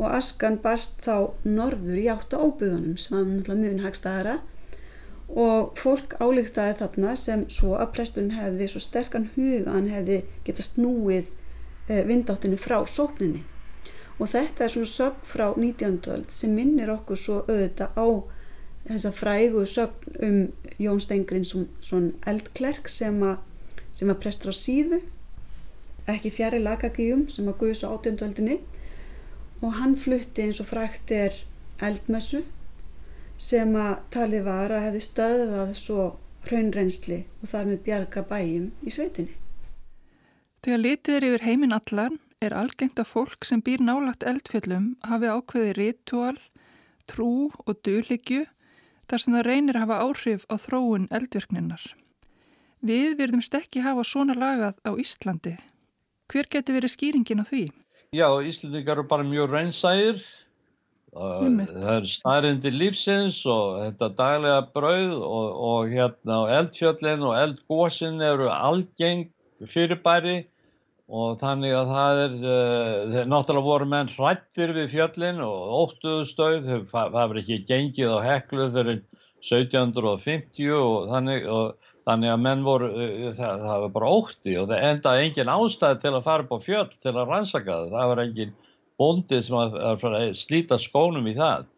og 0.00 0.14
askan 0.16 0.56
barst 0.62 1.02
þá 1.04 1.34
norður 1.44 1.98
í 2.00 2.06
átt 2.12 2.32
á 2.32 2.38
óbyðunum 2.40 2.96
sem 3.00 3.16
var 3.18 3.26
náttúrulega 3.26 3.64
mjög 3.64 3.82
hagstaðara 3.84 4.36
og 5.40 5.74
fólk 5.78 6.14
álíktaði 6.22 6.78
þarna 6.78 7.16
sem 7.18 7.42
svo 7.52 7.74
að 7.78 7.92
presturinn 7.96 8.36
hefði 8.38 8.70
svo 8.70 8.82
sterkan 8.82 9.28
hug 9.34 9.66
að 9.66 9.74
hann 9.74 9.90
hefði 9.92 10.20
geta 10.46 10.64
snúið 10.64 11.26
uh, 11.26 12.00
vindáttinu 12.06 12.58
frá 12.58 12.78
sókninni 12.88 13.42
og 14.20 14.28
þetta 14.28 14.64
er 14.64 14.72
svona 14.74 14.92
sög 14.92 15.22
frá 15.24 15.46
19. 15.56 16.26
sem 16.28 16.52
minnir 16.54 16.92
okkur 16.92 17.18
svo 17.18 17.38
auðvitað 17.46 17.96
á 17.96 18.06
þessa 18.90 19.12
frægu 19.16 19.64
sögn 19.68 20.20
um 20.26 20.38
Jón 20.80 21.00
Stengrin 21.00 21.46
svon 21.46 22.12
eldklerk 22.28 22.88
sem, 22.88 23.16
a, 23.22 23.38
sem 23.92 24.08
var 24.08 24.20
prestur 24.20 24.52
á 24.52 24.54
síðu 24.56 25.00
ekki 26.10 26.32
fjari 26.34 26.60
lagagíum 26.62 27.26
sem 27.32 27.48
að 27.48 27.58
guðs 27.62 27.84
á 27.84 27.92
átjönduöldinni 27.92 28.58
og 29.60 29.76
hann 29.80 29.96
flutti 30.00 30.46
eins 30.46 30.60
og 30.62 30.70
frækt 30.70 31.12
er 31.14 31.36
eldmessu 31.84 32.42
sem 33.40 33.72
að 33.76 34.00
tali 34.12 34.40
var 34.44 34.72
að 34.72 34.86
hefði 34.88 35.04
stöðað 35.04 35.76
svo 35.78 36.08
hraunrensli 36.48 37.22
og 37.40 37.52
þar 37.52 37.70
með 37.70 37.84
bjarga 37.86 38.24
bæjum 38.28 38.66
í 38.84 38.92
svetinni. 38.92 39.36
Þegar 40.64 40.82
litið 40.84 41.16
er 41.16 41.26
yfir 41.28 41.46
heiminn 41.46 41.76
allan 41.76 42.18
er 42.40 42.54
algengt 42.56 43.00
að 43.00 43.10
fólk 43.10 43.44
sem 43.44 43.60
býr 43.60 43.82
nálagt 43.84 44.24
eldfjöllum 44.24 44.94
hafi 45.04 45.28
ákveði 45.28 45.72
ritual, 45.76 46.38
trú 47.04 47.50
og 47.66 47.80
dulhyggju 47.84 48.46
þar 49.10 49.22
sem 49.22 49.34
það 49.36 49.46
reynir 49.48 49.76
að 49.76 49.84
hafa 49.84 49.98
áhrif 50.06 50.46
á 50.48 50.54
þróun 50.62 51.08
eldvirkninnar. 51.12 51.82
Við 52.80 53.18
verðumst 53.18 53.56
ekki 53.58 53.82
hafa 53.84 54.06
svona 54.08 54.36
lagað 54.38 54.78
á 54.88 54.90
Íslandi. 54.96 55.58
Hver 56.32 56.48
geti 56.48 56.72
verið 56.72 56.94
skýringin 56.94 57.42
á 57.42 57.44
því? 57.44 57.64
Já, 58.16 58.28
Íslandingar 58.40 58.96
eru 58.96 59.04
bara 59.10 59.26
mjög 59.26 59.52
reynsægir. 59.52 60.22
Það 61.12 61.90
er 61.92 62.06
snærindi 62.06 62.70
lífsins 62.72 63.42
og 63.50 63.82
þetta 63.82 64.08
daglega 64.16 64.62
brauð 64.72 65.16
og, 65.18 65.48
og 65.68 65.92
hérna 65.92 66.38
eldfjöllin 66.56 67.26
og 67.26 67.36
eldgósin 67.36 68.22
eru 68.24 68.48
algeng 68.48 69.26
fyrirbæri 69.66 70.46
og 71.10 71.40
þannig 71.40 71.74
að 71.74 71.88
það 71.90 72.20
er, 72.24 72.34
uh, 72.38 73.16
náttúrulega 73.26 73.66
voru 73.66 73.86
menn 73.90 74.10
hrættir 74.12 74.72
við 74.76 74.92
fjöllin 74.92 75.42
og 75.42 75.72
óttuðu 75.80 76.26
stauð, 76.28 76.68
það 76.92 77.16
var 77.16 77.40
ekki 77.40 77.58
gengið 77.66 78.14
á 78.14 78.18
heklu 78.28 78.68
fyrir 78.76 79.00
1750 79.42 80.70
og 80.76 81.10
þannig, 81.10 81.48
og 81.50 81.90
þannig 82.06 82.34
að 82.34 82.44
menn 82.46 82.64
voru, 82.66 82.92
uh, 82.94 83.26
það, 83.34 83.66
það 83.66 83.84
var 83.84 83.94
bara 83.98 84.14
ótti 84.20 84.56
og 84.60 84.70
það 84.70 84.86
endaði 84.92 85.26
engin 85.26 85.52
ástæð 85.56 86.00
til 86.04 86.14
að 86.14 86.26
fara 86.30 86.46
upp 86.46 86.54
á 86.54 86.58
fjöll 86.68 86.88
til 86.94 87.14
að 87.16 87.22
rannsaka 87.34 87.70
það, 87.74 87.92
það 87.96 88.14
var 88.14 88.24
engin 88.28 88.56
bóndið 89.00 89.44
sem 89.48 89.60
að, 89.60 89.78
að 89.90 90.24
slíta 90.36 90.78
skónum 90.78 91.26
í 91.26 91.36
það. 91.38 91.70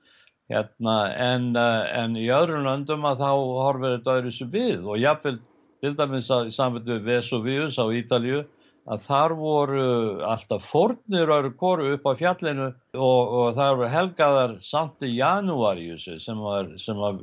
Hérna, 0.52 0.96
en, 1.16 1.52
uh, 1.56 1.84
en 2.02 2.18
í 2.20 2.26
öðrum 2.34 2.66
löndum 2.66 3.06
að 3.08 3.22
þá 3.22 3.30
horfir 3.32 3.94
þetta 3.96 4.16
öðru 4.18 4.32
sem 4.36 4.50
við 4.52 4.82
og 4.84 4.98
jáfnveil 5.00 5.38
til 5.82 5.94
dæmis 5.96 6.28
að 6.34 6.50
í 6.50 6.52
samveit 6.52 6.90
við 6.90 7.06
Vesuvius 7.06 7.78
á 7.80 7.88
Ítalju 7.88 8.42
að 8.90 9.04
þar 9.04 9.34
voru 9.38 9.84
alltaf 10.26 10.64
fornir 10.66 11.30
öru 11.30 11.52
koru 11.58 11.92
upp 11.94 12.08
á 12.08 12.12
fjallinu 12.18 12.68
og, 12.98 13.20
og 13.38 13.54
þar 13.58 13.76
voru 13.78 13.90
helgaðar 13.92 14.56
samt 14.64 15.04
í 15.06 15.12
janúariusi 15.20 16.18
sem 16.22 16.40
var, 16.42 16.72
sem 16.82 16.98
var 16.98 17.20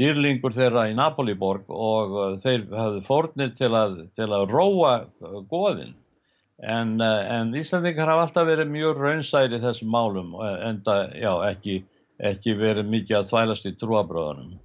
dýrlingur 0.00 0.54
þeirra 0.54 0.86
í 0.90 0.94
Napoliborg 0.96 1.66
og 1.68 2.38
þeir 2.44 2.68
hafði 2.76 3.02
fornir 3.08 3.50
til 3.58 3.72
að, 3.74 3.98
til 4.16 4.30
að 4.30 4.46
róa 4.54 4.94
goðin. 5.50 5.96
En, 6.60 6.98
uh, 7.00 7.20
en 7.40 7.54
Íslandingar 7.56 8.08
hafa 8.12 8.28
alltaf 8.28 8.48
verið 8.48 8.72
mjög 8.72 9.00
raunsæri 9.00 9.60
þessum 9.62 9.90
málum 9.92 10.34
en 10.44 10.82
það, 10.84 11.14
já, 11.16 11.30
ekki, 11.48 11.76
ekki 12.30 12.56
verið 12.60 12.90
mikið 12.92 13.20
að 13.20 13.30
þvælast 13.32 13.68
í 13.68 13.76
trúabröðunum. 13.80 14.58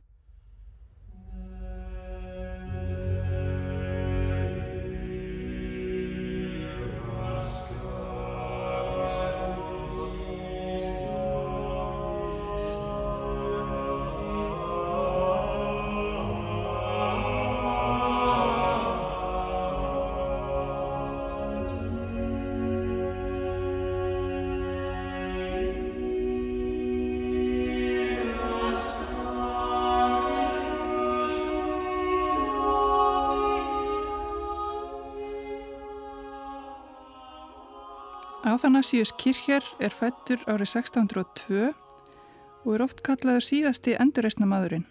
Athanasius 38.86 39.16
Kircher 39.18 39.66
er 39.82 39.90
fættur 39.90 40.44
árið 40.46 40.76
1602 40.78 41.72
og 41.74 42.68
er 42.76 42.84
oft 42.86 43.00
kallaður 43.02 43.42
síðasti 43.42 43.96
endurreysna 43.98 44.46
maðurinn. 44.46 44.84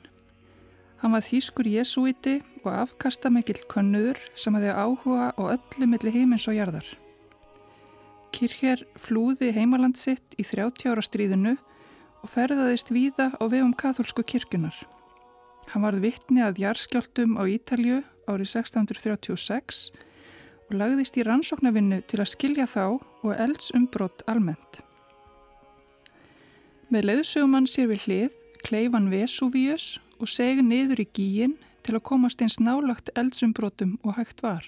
Hann 0.99 1.15
var 1.15 1.23
þýskur 1.23 1.69
jesuíti 1.71 2.33
og 2.65 2.73
afkasta 2.73 3.31
mikill 3.31 3.61
könnuður 3.71 4.19
sem 4.35 4.59
hefði 4.59 4.73
áhuga 4.75 5.29
á 5.39 5.43
öllu 5.45 5.87
milli 5.93 6.11
heimins 6.11 6.49
og 6.51 6.59
jarðar. 6.59 6.89
Kircher 8.35 8.83
flúði 8.99 9.53
heimaland 9.55 9.95
sitt 10.01 10.35
í 10.35 10.43
30 10.43 10.91
ára 10.91 11.05
stríðinu 11.07 11.55
og 11.55 12.33
ferðaðist 12.35 12.91
víða 12.91 13.31
á 13.39 13.45
vegum 13.47 13.77
katholsku 13.79 14.27
kirkunar. 14.27 14.75
Hann 15.71 15.87
varð 15.87 16.03
vittni 16.09 16.43
að 16.43 16.59
jarðskjáltum 16.67 17.39
á 17.39 17.47
Ítalju 17.47 18.03
árið 18.27 18.57
1636 18.59 19.87
og 20.75 20.81
lagðist 20.81 21.15
í 21.15 21.23
rannsóknarvinnu 21.23 22.01
til 22.11 22.19
að 22.19 22.33
skilja 22.33 22.67
þá 22.67 22.99
og 22.99 23.31
eldsumbrott 23.31 24.25
almennt. 24.31 24.81
Með 26.91 27.07
leiðsögumann 27.11 27.69
sér 27.71 27.93
við 27.93 28.09
hlið 28.09 28.41
kleifan 28.67 29.07
Vesuvius 29.13 30.01
og 30.19 30.31
segi 30.31 30.65
niður 30.67 31.05
í 31.05 31.07
gíin 31.15 31.55
til 31.87 31.95
að 31.95 32.07
komast 32.11 32.43
eins 32.43 32.59
nálagt 32.59 33.13
eldsumbrottum 33.15 33.99
og 34.03 34.19
hægt 34.19 34.43
var. 34.43 34.67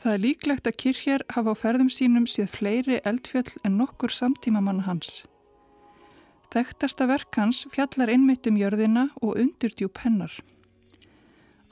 Það 0.00 0.12
er 0.12 0.24
líklegt 0.26 0.68
að 0.68 0.78
Kircher 0.82 1.24
hafa 1.32 1.52
á 1.52 1.56
ferðum 1.56 1.90
sínum 1.92 2.28
séð 2.28 2.52
fleiri 2.52 3.00
eldfjöll 3.08 3.52
en 3.64 3.76
nokkur 3.80 4.12
samtímamann 4.12 4.84
hans. 4.86 5.22
Þekktasta 6.52 7.08
verk 7.08 7.36
hans 7.40 7.64
fjallar 7.72 8.12
innmitt 8.12 8.48
um 8.48 8.58
jörðina 8.60 9.08
og 9.22 9.38
undirdjúp 9.40 10.02
hennar. 10.04 10.32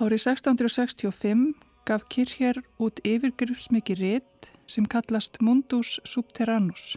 Árið 0.01 0.31
1665 0.33 1.51
gaf 1.89 2.07
Kircher 2.13 2.61
út 2.81 3.01
yfirgrifsmikið 3.07 4.03
rétt 4.03 4.51
sem 4.71 4.87
kallast 4.87 5.41
Mundus 5.43 5.99
Subterranus. 6.05 6.97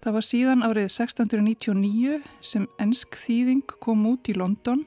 Það 0.00 0.16
var 0.16 0.24
síðan 0.24 0.64
árið 0.64 0.86
1699 0.88 2.20
sem 2.40 2.64
ensk 2.80 3.18
þýðing 3.20 3.74
kom 3.84 4.06
út 4.08 4.30
í 4.32 4.36
London 4.38 4.86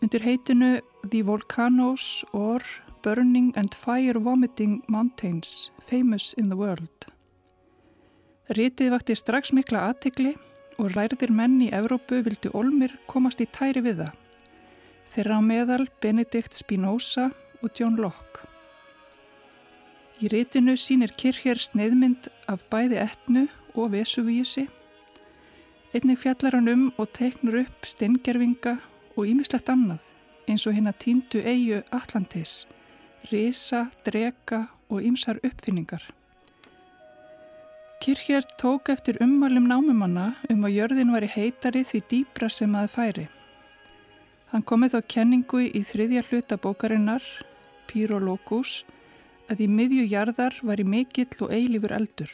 undir 0.00 0.24
heitinu 0.24 0.78
The 1.04 1.20
Volcanoes 1.28 2.24
or 2.32 2.64
Burning 3.04 3.52
and 3.56 3.76
Fire 3.76 4.20
Vomiting 4.20 4.80
Mountains 4.88 5.70
Famous 5.84 6.32
in 6.40 6.48
the 6.48 6.56
World. 6.56 7.08
Rítið 8.56 8.94
vakti 8.94 9.14
strax 9.14 9.52
mikla 9.54 9.90
aðtikli 9.90 10.32
og 10.80 10.94
ræðir 10.96 11.30
menn 11.36 11.60
í 11.60 11.68
Evrópu 11.76 12.22
vildi 12.24 12.50
Olmir 12.56 12.96
komast 13.06 13.40
í 13.44 13.46
tæri 13.52 13.84
við 13.84 14.02
það. 14.02 14.16
Þeirra 15.12 15.36
á 15.36 15.42
meðal 15.44 15.84
Benedikt 16.00 16.56
Spinoza 16.56 17.28
og 17.62 17.70
John 17.76 17.96
Locke. 18.00 18.46
Í 20.20 20.28
rítinu 20.28 20.76
sínir 20.76 21.14
Kircher 21.16 21.60
sneiðmynd 21.60 22.28
af 22.48 22.66
bæði 22.72 23.00
etnu 23.00 23.46
og 23.74 23.94
vesuvísi. 23.94 24.66
Einnig 25.96 26.20
fjallar 26.20 26.58
hann 26.58 26.68
um 26.68 26.86
og 26.98 27.10
teiknur 27.16 27.62
upp 27.64 27.88
steingerfinga 27.88 28.76
og 29.16 29.26
ímislegt 29.26 29.72
annað 29.72 30.04
eins 30.50 30.66
og 30.66 30.74
hérna 30.74 30.92
tíndu 30.92 31.40
eigu 31.46 31.82
Atlantis, 31.94 32.66
risa, 33.30 33.86
drega 34.04 34.66
og 34.90 35.04
ýmsar 35.06 35.38
uppfinningar. 35.46 36.02
Kircher 38.00 38.42
tók 38.58 38.88
eftir 38.88 39.20
ummælum 39.20 39.68
námumanna 39.68 40.34
um 40.50 40.64
að 40.64 40.76
jörðin 40.78 41.12
var 41.12 41.24
í 41.26 41.28
heitari 41.28 41.84
því 41.84 42.00
dýbra 42.10 42.48
sem 42.48 42.74
aðeð 42.74 42.94
færi. 42.96 43.26
Hann 44.50 44.64
komið 44.66 44.96
á 44.98 45.00
kenningu 45.04 45.60
í 45.68 45.82
þriðja 45.84 46.24
hluta 46.30 46.56
bókarinnar, 46.56 47.22
Pyrologus, 47.90 48.84
að 49.50 49.64
í 49.66 49.68
miðju 49.70 50.06
jarðar 50.06 50.56
var 50.62 50.80
í 50.80 50.86
mikill 50.86 51.32
og 51.42 51.50
eilífur 51.50 51.94
eldur. 51.96 52.32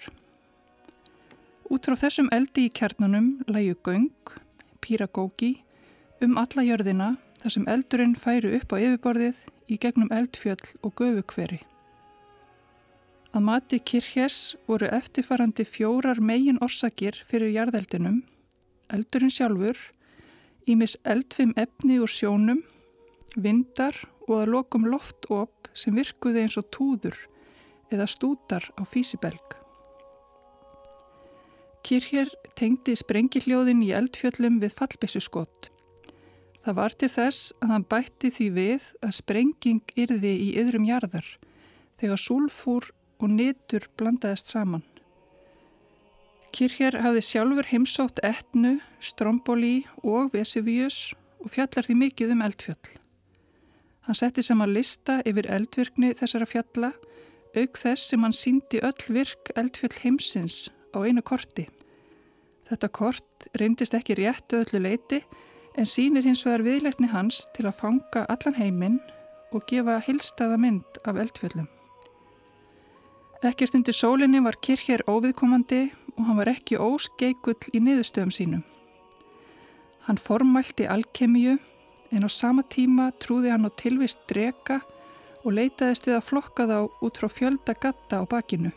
Út 1.72 1.88
frá 1.88 1.96
þessum 1.98 2.28
eldi 2.34 2.66
í 2.68 2.72
kjarnanum 2.76 3.30
lægu 3.48 3.78
göng, 3.88 4.34
Pyragógi, 4.84 5.56
um 6.22 6.36
alla 6.38 6.62
jörðina 6.62 7.14
þar 7.40 7.54
sem 7.56 7.66
eldurinn 7.72 8.14
færi 8.20 8.52
upp 8.58 8.76
á 8.76 8.76
yfirborðið 8.76 9.40
í 9.72 9.80
gegnum 9.80 10.12
eldfjöll 10.14 10.76
og 10.84 10.94
göfukveri. 11.00 11.58
Að 13.34 13.44
mati 13.48 13.80
Kirchers 13.80 14.54
voru 14.68 14.88
eftirfarandi 14.92 15.66
fjórar 15.68 16.20
megin 16.22 16.60
orsakir 16.64 17.18
fyrir 17.28 17.52
jarðeldinum, 17.52 18.22
eldurinn 18.92 19.32
sjálfur, 19.32 19.76
Ímis 20.66 20.96
eldfim 21.06 21.52
efni 21.54 22.00
úr 22.02 22.10
sjónum, 22.10 22.58
vindar 23.38 23.94
og 24.26 24.34
að 24.40 24.52
lokum 24.54 24.88
loftop 24.90 25.70
sem 25.76 25.94
virkuði 25.96 26.44
eins 26.44 26.58
og 26.60 26.68
túður 26.74 27.18
eða 27.92 28.08
stútar 28.10 28.66
á 28.74 28.82
físibelg. 28.86 29.56
Kircher 31.86 32.32
tengdi 32.58 32.96
sprengiljóðin 32.98 33.84
í 33.86 33.92
eldfjöllum 33.94 34.58
við 34.62 34.74
fallbessu 34.74 35.22
skott. 35.22 35.70
Það 36.66 36.78
var 36.80 36.96
til 36.98 37.10
þess 37.14 37.52
að 37.62 37.70
hann 37.70 37.86
bætti 37.86 38.32
því 38.34 38.46
við 38.56 38.88
að 39.06 39.12
sprenging 39.20 39.94
yrði 39.94 40.32
í 40.48 40.48
yðrum 40.58 40.88
jarðar 40.88 41.28
þegar 42.00 42.18
súlfúr 42.18 42.90
og 43.22 43.30
nitur 43.30 43.86
blandaðist 43.94 44.50
saman. 44.50 44.82
Kircher 46.56 46.98
hafði 47.04 47.22
sjálfur 47.22 47.70
heimsótt 47.70 48.18
etnu, 48.26 48.78
stromboli 48.98 49.84
og 50.02 50.32
vesivíus 50.34 51.12
og 51.38 51.52
fjallar 51.54 51.86
því 51.86 52.00
mikið 52.02 52.32
um 52.34 52.46
eldfjöll. 52.46 53.05
Hann 54.06 54.14
setti 54.14 54.42
saman 54.42 54.70
lista 54.70 55.18
yfir 55.26 55.48
eldvirkni 55.50 56.12
þessara 56.14 56.46
fjalla, 56.46 56.92
auk 57.56 57.78
þess 57.80 58.12
sem 58.12 58.22
hann 58.22 58.34
síndi 58.36 58.78
öll 58.84 59.08
virk 59.10 59.50
eldfjöll 59.58 59.96
heimsins 60.04 60.68
á 60.94 61.02
einu 61.02 61.24
korti. 61.26 61.66
Þetta 62.70 62.90
kort 62.94 63.48
reyndist 63.58 63.94
ekki 63.98 64.14
réttu 64.18 64.62
öllu 64.62 64.82
leiti 64.82 65.20
en 65.76 65.90
sínir 65.90 66.26
hins 66.26 66.44
vegar 66.46 66.64
viðleikni 66.66 67.10
hans 67.10 67.44
til 67.56 67.66
að 67.66 67.78
fanga 67.80 68.24
allan 68.30 68.58
heiminn 68.58 69.00
og 69.54 69.66
gefa 69.70 69.98
hilstaða 70.06 70.58
mynd 70.60 71.02
af 71.04 71.18
eldfjöllum. 71.22 71.68
Ekkert 73.46 73.74
undir 73.76 73.94
sólinni 73.94 74.40
var 74.42 74.56
Kircher 74.62 75.02
óviðkomandi 75.06 75.84
og 76.16 76.24
hann 76.26 76.38
var 76.38 76.50
ekki 76.54 76.78
óskeikull 76.80 77.74
í 77.74 77.82
niðurstöðum 77.82 78.32
sínum. 78.32 78.62
Hann 80.06 80.18
formælti 80.18 80.86
alkemíu 80.86 81.58
en 82.10 82.26
á 82.26 82.30
sama 82.30 82.62
tíma 82.62 83.10
trúði 83.22 83.52
hann 83.52 83.66
á 83.66 83.70
tilvist 83.74 84.22
drega 84.30 84.80
og 85.44 85.54
leitaðist 85.54 86.08
við 86.08 86.18
að 86.18 86.26
flokka 86.26 86.66
þá 86.66 86.78
út 87.06 87.20
frá 87.20 87.28
fjölda 87.30 87.74
gatta 87.78 88.22
á 88.22 88.24
bakinu. 88.26 88.72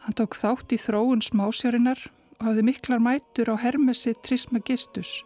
Hann 0.00 0.16
tók 0.16 0.36
þátt 0.38 0.72
í 0.72 0.80
þróun 0.80 1.20
smásjárinnar 1.24 2.00
og 2.38 2.46
hafði 2.48 2.66
miklar 2.70 3.02
mætur 3.04 3.52
á 3.52 3.56
Hermesi 3.60 4.14
Trismegistus 4.24 5.20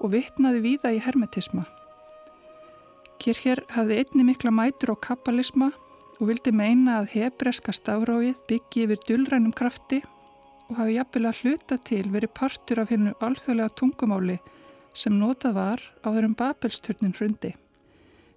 og 0.00 0.14
vittnaði 0.16 0.62
víða 0.64 0.94
í 0.96 1.00
hermetisma. 1.04 1.66
Kircher 3.20 3.62
hafði 3.72 4.00
einni 4.00 4.24
mikla 4.30 4.52
mætur 4.52 4.94
á 4.94 4.96
kabbalisma 4.96 5.70
og 6.18 6.28
vildi 6.30 6.52
meina 6.56 7.00
að 7.02 7.12
hebreska 7.18 7.72
stafróið 7.76 8.40
byggi 8.48 8.86
yfir 8.86 9.00
dullrænum 9.08 9.54
krafti 9.56 10.00
og 10.70 10.78
hafi 10.80 10.96
jafnvel 10.96 11.28
að 11.28 11.40
hluta 11.42 11.78
til 11.84 12.04
verið 12.12 12.32
partur 12.38 12.80
af 12.80 12.92
hennu 12.92 13.12
alþjóðlega 13.20 13.76
tungumáli 13.78 14.38
sem 14.94 15.14
notað 15.18 15.58
var 15.58 15.84
á 16.02 16.08
þeirum 16.08 16.36
Babelsturnin 16.38 17.14
hrundi. 17.18 17.54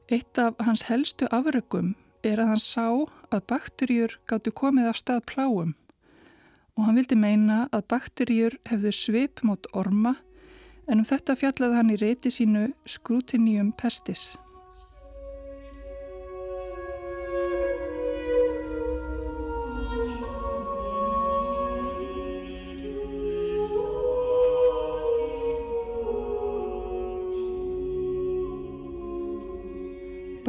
Eitt 0.10 0.38
af 0.40 0.56
hans 0.64 0.88
helstu 0.90 1.28
afröggum 1.32 1.96
er 2.24 2.42
að 2.42 2.54
hann 2.54 2.64
sá 2.64 2.88
að 3.32 3.44
bakterjur 3.52 4.18
gáttu 4.30 4.54
komið 4.56 4.92
af 4.92 5.02
stað 5.02 5.26
pláum 5.32 5.76
og 6.78 6.86
hann 6.86 6.98
vildi 7.00 7.18
meina 7.18 7.66
að 7.74 7.88
bakterjur 7.94 8.58
hefðu 8.70 8.94
svip 8.94 9.42
mot 9.44 9.68
orma 9.74 10.14
en 10.88 11.02
um 11.02 11.08
þetta 11.08 11.36
fjallaði 11.40 11.80
hann 11.80 11.94
í 11.94 11.98
reyti 12.00 12.32
sínu 12.32 12.68
Scrutinium 12.88 13.74
pestis. 13.82 14.36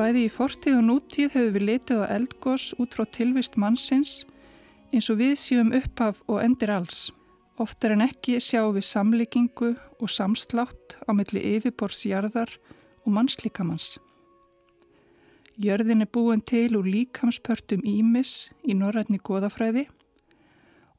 Bæði 0.09 0.23
í 0.25 0.29
fortíð 0.33 0.77
og 0.79 0.85
nútíð 0.87 1.35
hefur 1.35 1.51
við 1.53 1.65
litið 1.69 1.99
á 2.01 2.07
eldgós 2.15 2.63
út 2.81 2.95
frá 2.97 3.05
tilvist 3.13 3.59
mannsins 3.61 4.13
eins 4.89 5.09
og 5.13 5.19
við 5.21 5.35
séum 5.37 5.75
upphaf 5.77 6.23
og 6.33 6.39
endir 6.41 6.71
alls. 6.73 7.11
Oftar 7.61 7.93
en 7.93 8.07
ekki 8.07 8.39
sjáum 8.41 8.73
við 8.79 8.87
samlíkingu 8.89 9.69
og 9.77 10.09
samslátt 10.09 10.97
á 11.05 11.13
milli 11.13 11.43
yfirborðsjarðar 11.51 12.55
og 13.05 13.11
mannslíkamanns. 13.19 13.99
Jörðin 15.61 16.07
er 16.07 16.09
búin 16.09 16.41
til 16.41 16.81
úr 16.81 16.89
líkamspörtum 16.89 17.85
Ímis 17.85 18.49
í 18.65 18.79
norrætni 18.81 19.21
goðafræði 19.21 19.91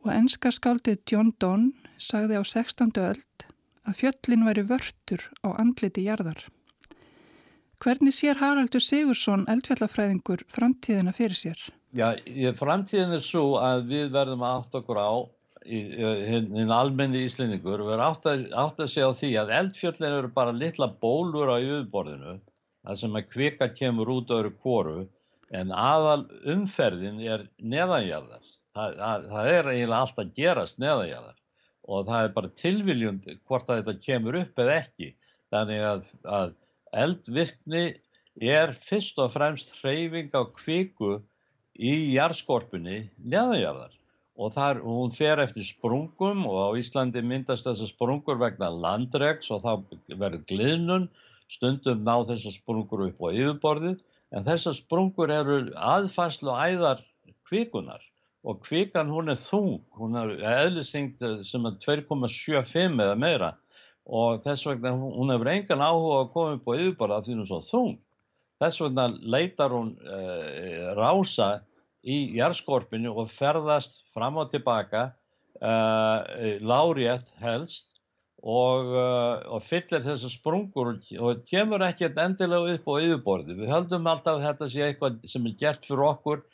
og 0.05 0.13
enska 0.19 0.53
skáldið 0.53 1.01
John 1.09 1.33
Donne 1.41 1.97
sagði 1.97 2.37
á 2.37 2.45
16. 2.45 2.93
öld 3.09 3.49
að 3.89 3.99
fjöllin 4.03 4.45
væri 4.45 4.69
vörtur 4.69 5.25
á 5.41 5.57
andliti 5.57 6.05
jarðar. 6.05 6.45
Hvernig 7.79 8.11
sér 8.11 8.35
Haraldur 8.41 8.83
Sigursson 8.83 9.45
eldfjallafræðingur 9.47 10.41
framtíðina 10.51 11.13
fyrir 11.15 11.37
sér? 11.39 11.59
Já, 11.95 12.11
framtíðin 12.59 13.15
er 13.15 13.21
svo 13.23 13.53
að 13.63 13.85
við 13.93 14.09
verðum 14.13 14.43
átt 14.43 14.75
okkur 14.75 14.99
á 14.99 15.11
hinn 15.69 16.73
almenni 16.75 17.23
íslendingur 17.23 17.85
við 17.85 17.93
verðum 17.93 18.09
átt, 18.09 18.83
að 18.83 18.91
segja 18.91 19.07
á 19.07 19.15
því 19.15 19.31
að 19.39 19.53
eldfjöllin 19.61 20.17
eru 20.17 20.33
bara 20.35 20.55
litla 20.55 20.89
bólur 21.01 21.51
á 21.51 21.57
yfirborðinu 21.59 22.35
það 22.83 22.99
sem 23.01 23.17
að 23.19 23.31
kvika 23.31 23.71
kemur 23.79 24.11
út 24.17 24.31
öðru 24.35 24.53
kóru 24.63 24.99
en 25.55 25.71
aðal 25.71 26.27
umferðin 26.51 27.19
er 27.23 27.47
neðanjarðar 27.59 28.43
það, 28.75 28.95
það, 28.99 29.27
það 29.33 29.51
er 29.55 29.73
eiginlega 29.73 30.01
allt 30.03 30.23
að 30.23 30.33
gerast 30.39 30.83
neðanjarðar 30.83 31.37
og 31.89 32.07
það 32.11 32.23
er 32.23 32.33
bara 32.35 32.55
tilviljund 32.63 33.29
hvort 33.47 33.69
að 33.69 33.81
þetta 33.81 34.05
kemur 34.05 34.43
upp 34.43 34.63
eða 34.63 34.81
ekki 34.83 35.13
þannig 35.49 35.85
að, 35.93 36.09
að 36.27 36.57
eldvirkni 36.93 37.85
er 38.39 38.73
fyrst 38.73 39.19
og 39.19 39.33
fremst 39.35 39.71
hreyfing 39.79 40.31
á 40.31 40.43
kviku 40.55 41.19
í 41.79 41.93
jarðskorpunni 42.15 43.09
neðanjarðar 43.19 43.95
og 44.39 44.53
þar, 44.55 44.79
hún 44.83 45.11
fer 45.11 45.41
eftir 45.43 45.65
sprungum 45.67 46.45
og 46.47 46.59
á 46.63 46.67
Íslandi 46.79 47.23
myndast 47.25 47.67
þessar 47.67 47.91
sprungur 47.91 48.39
vegna 48.39 48.69
landregs 48.71 49.51
og 49.51 49.65
þá 49.65 49.71
verður 50.15 50.45
gliðnun, 50.47 51.09
stundum 51.51 52.05
ná 52.07 52.15
þessar 52.29 52.55
sprungur 52.55 53.07
upp 53.09 53.19
á 53.19 53.29
yfirborðið 53.35 53.99
en 54.31 54.47
þessar 54.47 54.77
sprungur 54.77 55.33
eru 55.33 55.59
aðfærslu 55.75 56.55
æðar 56.55 57.03
kvikunar 57.49 58.03
og 58.47 58.61
kvikan 58.63 59.11
hún 59.11 59.33
er 59.33 59.39
þung, 59.39 59.81
hún 59.99 60.15
er 60.15 60.37
eðlistingt 60.39 61.23
sem 61.43 61.65
er 61.67 61.75
2,75 61.83 63.03
eða 63.03 63.17
meira 63.19 63.49
og 64.09 64.41
þess 64.45 64.65
vegna 64.65 64.95
hún 64.97 65.29
hefur 65.29 65.51
engan 65.51 65.83
áhuga 65.85 66.21
að 66.23 66.31
koma 66.33 66.55
upp 66.57 66.69
á 66.69 66.73
yfirborða 66.73 67.19
því 67.25 67.35
hún 67.35 67.43
er 67.43 67.49
svo 67.49 67.59
þung. 67.65 67.97
Þess 68.59 68.81
vegna 68.83 69.05
leitar 69.35 69.75
hún 69.75 69.91
uh, 70.01 70.89
rása 70.97 71.49
í 72.01 72.17
jarðskorpinu 72.39 73.13
og 73.13 73.29
ferðast 73.31 74.01
fram 74.13 74.39
og 74.41 74.49
tilbaka, 74.53 75.11
uh, 75.61 76.57
lárétt 76.65 77.29
helst 77.43 77.99
og, 78.41 78.89
uh, 78.95 79.45
og 79.51 79.63
fyllir 79.67 80.03
þessar 80.05 80.33
sprungur 80.33 80.93
og 80.97 81.43
kemur 81.47 81.83
ekkert 81.85 82.17
endilega 82.23 82.77
upp 82.79 82.89
á 82.89 82.93
yfirborði. 83.03 83.59
Við 83.61 83.73
höldum 83.73 84.09
alltaf 84.09 84.41
þetta 84.43 84.69
sé 84.71 84.85
eitthvað 84.87 85.19
sem 85.29 85.45
er 85.45 85.57
gert 85.59 85.85
fyrir 85.85 86.07
okkur, 86.09 86.45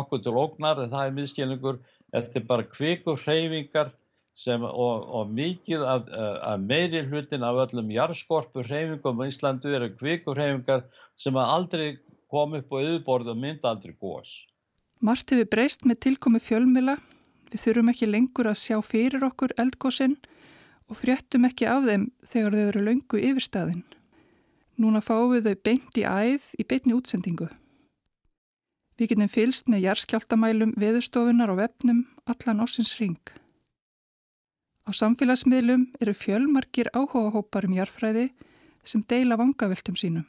okkur 0.00 0.22
til 0.22 0.36
ógnar, 0.36 0.84
það 0.86 1.06
er 1.06 1.16
miskilningur. 1.16 1.80
Þetta 2.10 2.40
er 2.40 2.46
bara 2.46 2.66
kvikur 2.66 3.18
hreyfingar 3.24 3.92
sem, 4.40 4.62
og, 4.64 5.04
og 5.04 5.32
mikið 5.36 5.84
af, 5.84 6.08
af 6.46 6.62
meiri 6.62 7.02
hlutin 7.08 7.44
af 7.44 7.58
öllum 7.66 7.90
jarðskorpu 7.92 8.64
hreyfingum 8.64 9.20
á 9.20 9.24
Íslandu 9.28 9.72
eru 9.76 9.90
kvikur 9.96 10.38
hreyfingar 10.38 10.86
sem 11.18 11.36
aldrei 11.36 11.98
kom 12.30 12.54
upp 12.56 12.72
á 12.72 12.78
yfirborði 12.80 13.34
og 13.34 13.40
mynda 13.42 13.72
aldrei 13.74 13.94
gós. 14.00 14.40
Mart 15.00 15.32
hefur 15.32 15.48
breyst 15.48 15.86
með 15.88 16.02
tilkomi 16.06 16.40
fjölmila. 16.42 16.98
Við 17.50 17.64
þurfum 17.64 17.92
ekki 17.92 18.08
lengur 18.08 18.50
að 18.50 18.60
sjá 18.62 18.76
fyrir 18.84 19.24
okkur 19.26 19.56
eldgósinn 19.58 20.18
og 20.90 20.98
fréttum 20.98 21.46
ekki 21.48 21.66
af 21.70 21.86
þeim 21.86 22.10
þegar 22.26 22.56
þau 22.56 22.66
eru 22.66 22.84
laungu 22.86 23.22
yfirstaðin. 23.30 23.82
Núna 24.80 25.02
fáum 25.04 25.34
við 25.34 25.48
þau 25.48 25.64
beint 25.66 25.98
í 26.00 26.04
æð 26.06 26.46
í 26.56 26.66
beintni 26.68 26.96
útsendingu. 26.96 27.50
Við 29.00 29.14
getum 29.14 29.32
fylst 29.32 29.68
með 29.72 29.86
jærskjáltamælum 29.88 30.74
veðustofunar 30.80 31.52
og 31.52 31.62
vefnum 31.62 32.04
allan 32.28 32.60
ossins 32.64 32.92
ring. 33.00 33.18
Á 34.90 34.98
samfélagsmiðlum 34.98 35.84
eru 36.02 36.12
fjölmarkir 36.18 36.88
áhugahópar 36.90 37.68
um 37.68 37.76
jærfræði 37.76 38.24
sem 38.82 39.04
deila 39.06 39.36
vangaveltum 39.38 39.94
sínum. 39.94 40.24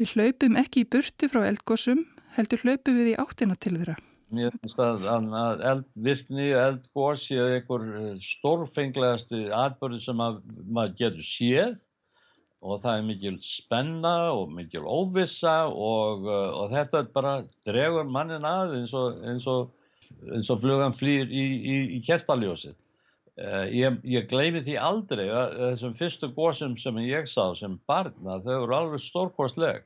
Við 0.00 0.14
hlaupum 0.14 0.54
ekki 0.56 0.86
í 0.86 0.86
burtu 0.88 1.28
frá 1.28 1.42
eldgósum, 1.44 1.98
heldur 2.32 2.62
hlaupum 2.64 2.96
við 2.96 3.10
í 3.10 3.16
áttina 3.20 3.58
til 3.60 3.74
þeirra. 3.76 3.98
Mér 4.32 4.54
finnst 4.56 4.80
að, 4.80 5.04
að 5.04 5.64
eldvirkni, 5.68 6.46
eldgóð 6.56 7.18
séu 7.20 7.44
einhver 7.44 7.84
eh, 7.98 8.06
stórfenglegasti 8.24 9.42
atbyrði 9.52 10.00
sem 10.06 10.22
að, 10.24 10.38
maður 10.64 10.94
getur 11.02 11.26
séð 11.28 11.82
og 12.64 12.80
það 12.86 12.96
er 12.96 13.04
mikil 13.10 13.34
spenna 13.44 14.14
og 14.32 14.54
mikil 14.56 14.86
óvissa 14.88 15.58
og, 15.68 16.24
eh, 16.24 16.56
og 16.62 16.72
þetta 16.72 17.04
bara 17.18 17.34
dregur 17.68 18.08
mannin 18.08 18.48
að 18.48 18.78
eins 18.80 18.96
og, 18.96 19.20
og, 19.44 19.76
og 20.40 20.64
flugan 20.64 20.96
flýr 20.96 21.28
í, 21.28 21.44
í, 21.44 21.76
í 21.98 22.00
kertaljósið. 22.08 22.78
Uh, 23.34 23.64
ég, 23.74 23.96
ég 24.06 24.28
gleymi 24.30 24.60
því 24.62 24.76
aldrei 24.78 25.24
að 25.26 25.56
þessum 25.58 25.96
fyrstu 25.98 26.28
góðsum 26.36 26.76
sem 26.78 27.00
ég 27.02 27.26
sá 27.26 27.50
sem 27.58 27.80
barna 27.90 28.38
þau 28.44 28.54
eru 28.60 28.76
alveg 28.76 29.02
stórkostleg 29.02 29.82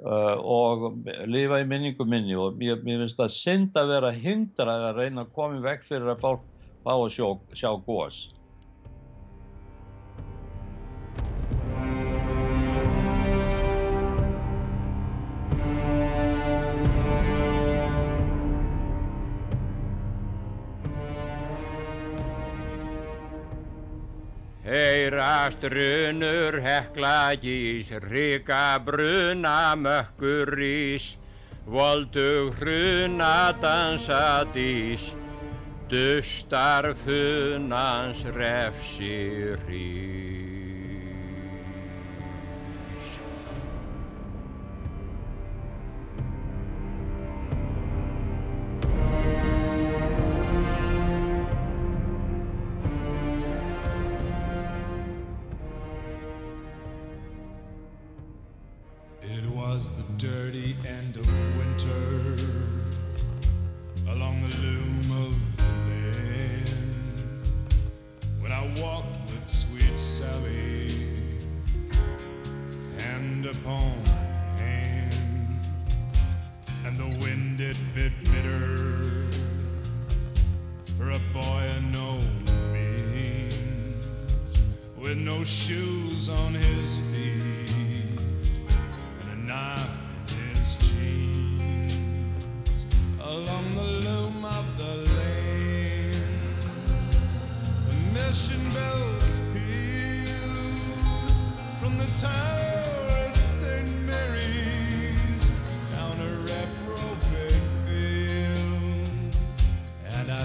Uh, 0.00 0.38
og 0.40 1.08
lifa 1.28 1.58
í 1.60 1.64
minningu 1.68 2.06
minni 2.08 2.32
og 2.32 2.54
mér 2.56 2.78
finnst 2.80 3.18
það 3.18 3.32
synd 3.34 3.74
að 3.76 3.90
vera 3.92 4.12
hindrað 4.16 4.84
að 4.86 5.00
reyna 5.02 5.24
að 5.26 5.32
koma 5.36 5.58
í 5.58 5.64
vekk 5.66 5.82
fyrir 5.84 6.08
að 6.14 6.22
fólk 6.22 6.46
fá 6.86 6.92
að 6.94 7.10
sjá, 7.12 7.26
sjá 7.52 7.68
gós. 7.84 8.20
Heyrast 25.10 25.62
runur 25.62 26.60
hekla 26.62 27.34
gís, 27.42 27.90
ríka 27.90 28.78
bruna 28.78 29.74
mökkur 29.74 30.54
rís, 30.54 31.16
voldug 31.66 32.54
hruna 32.54 33.52
dansa 33.60 34.46
dís, 34.54 35.12
dustar 35.88 36.94
funans 36.94 38.22
refsi 38.22 39.56
rís. 39.66 40.29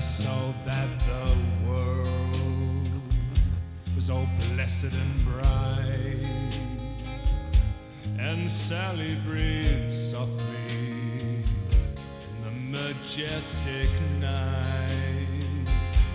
Saw 0.06 0.52
that 0.66 0.88
the 1.10 1.68
world 1.68 2.90
was 3.96 4.12
all 4.12 4.28
blessed 4.54 4.94
and 4.94 5.26
bright, 5.26 6.60
and 8.20 8.52
Sally 8.52 9.16
breathed 9.26 9.92
softly 9.92 11.42
in 12.30 12.42
the 12.44 12.78
majestic 12.78 13.90
night. 14.20 15.68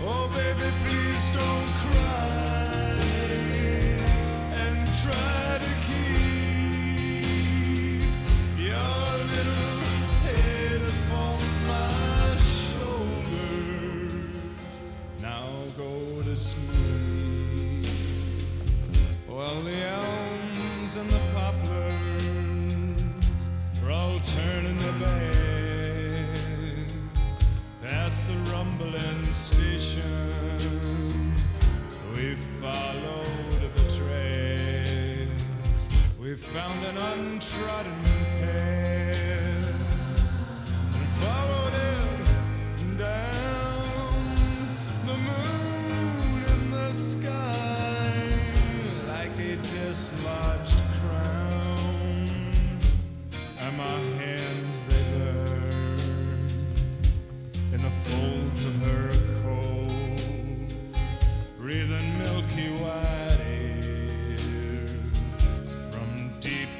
Oh, 0.03 0.29
baby, 0.33 0.71
please 0.85 1.31
don't 1.31 1.67
cry 1.83 2.50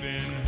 sleeping 0.02 0.41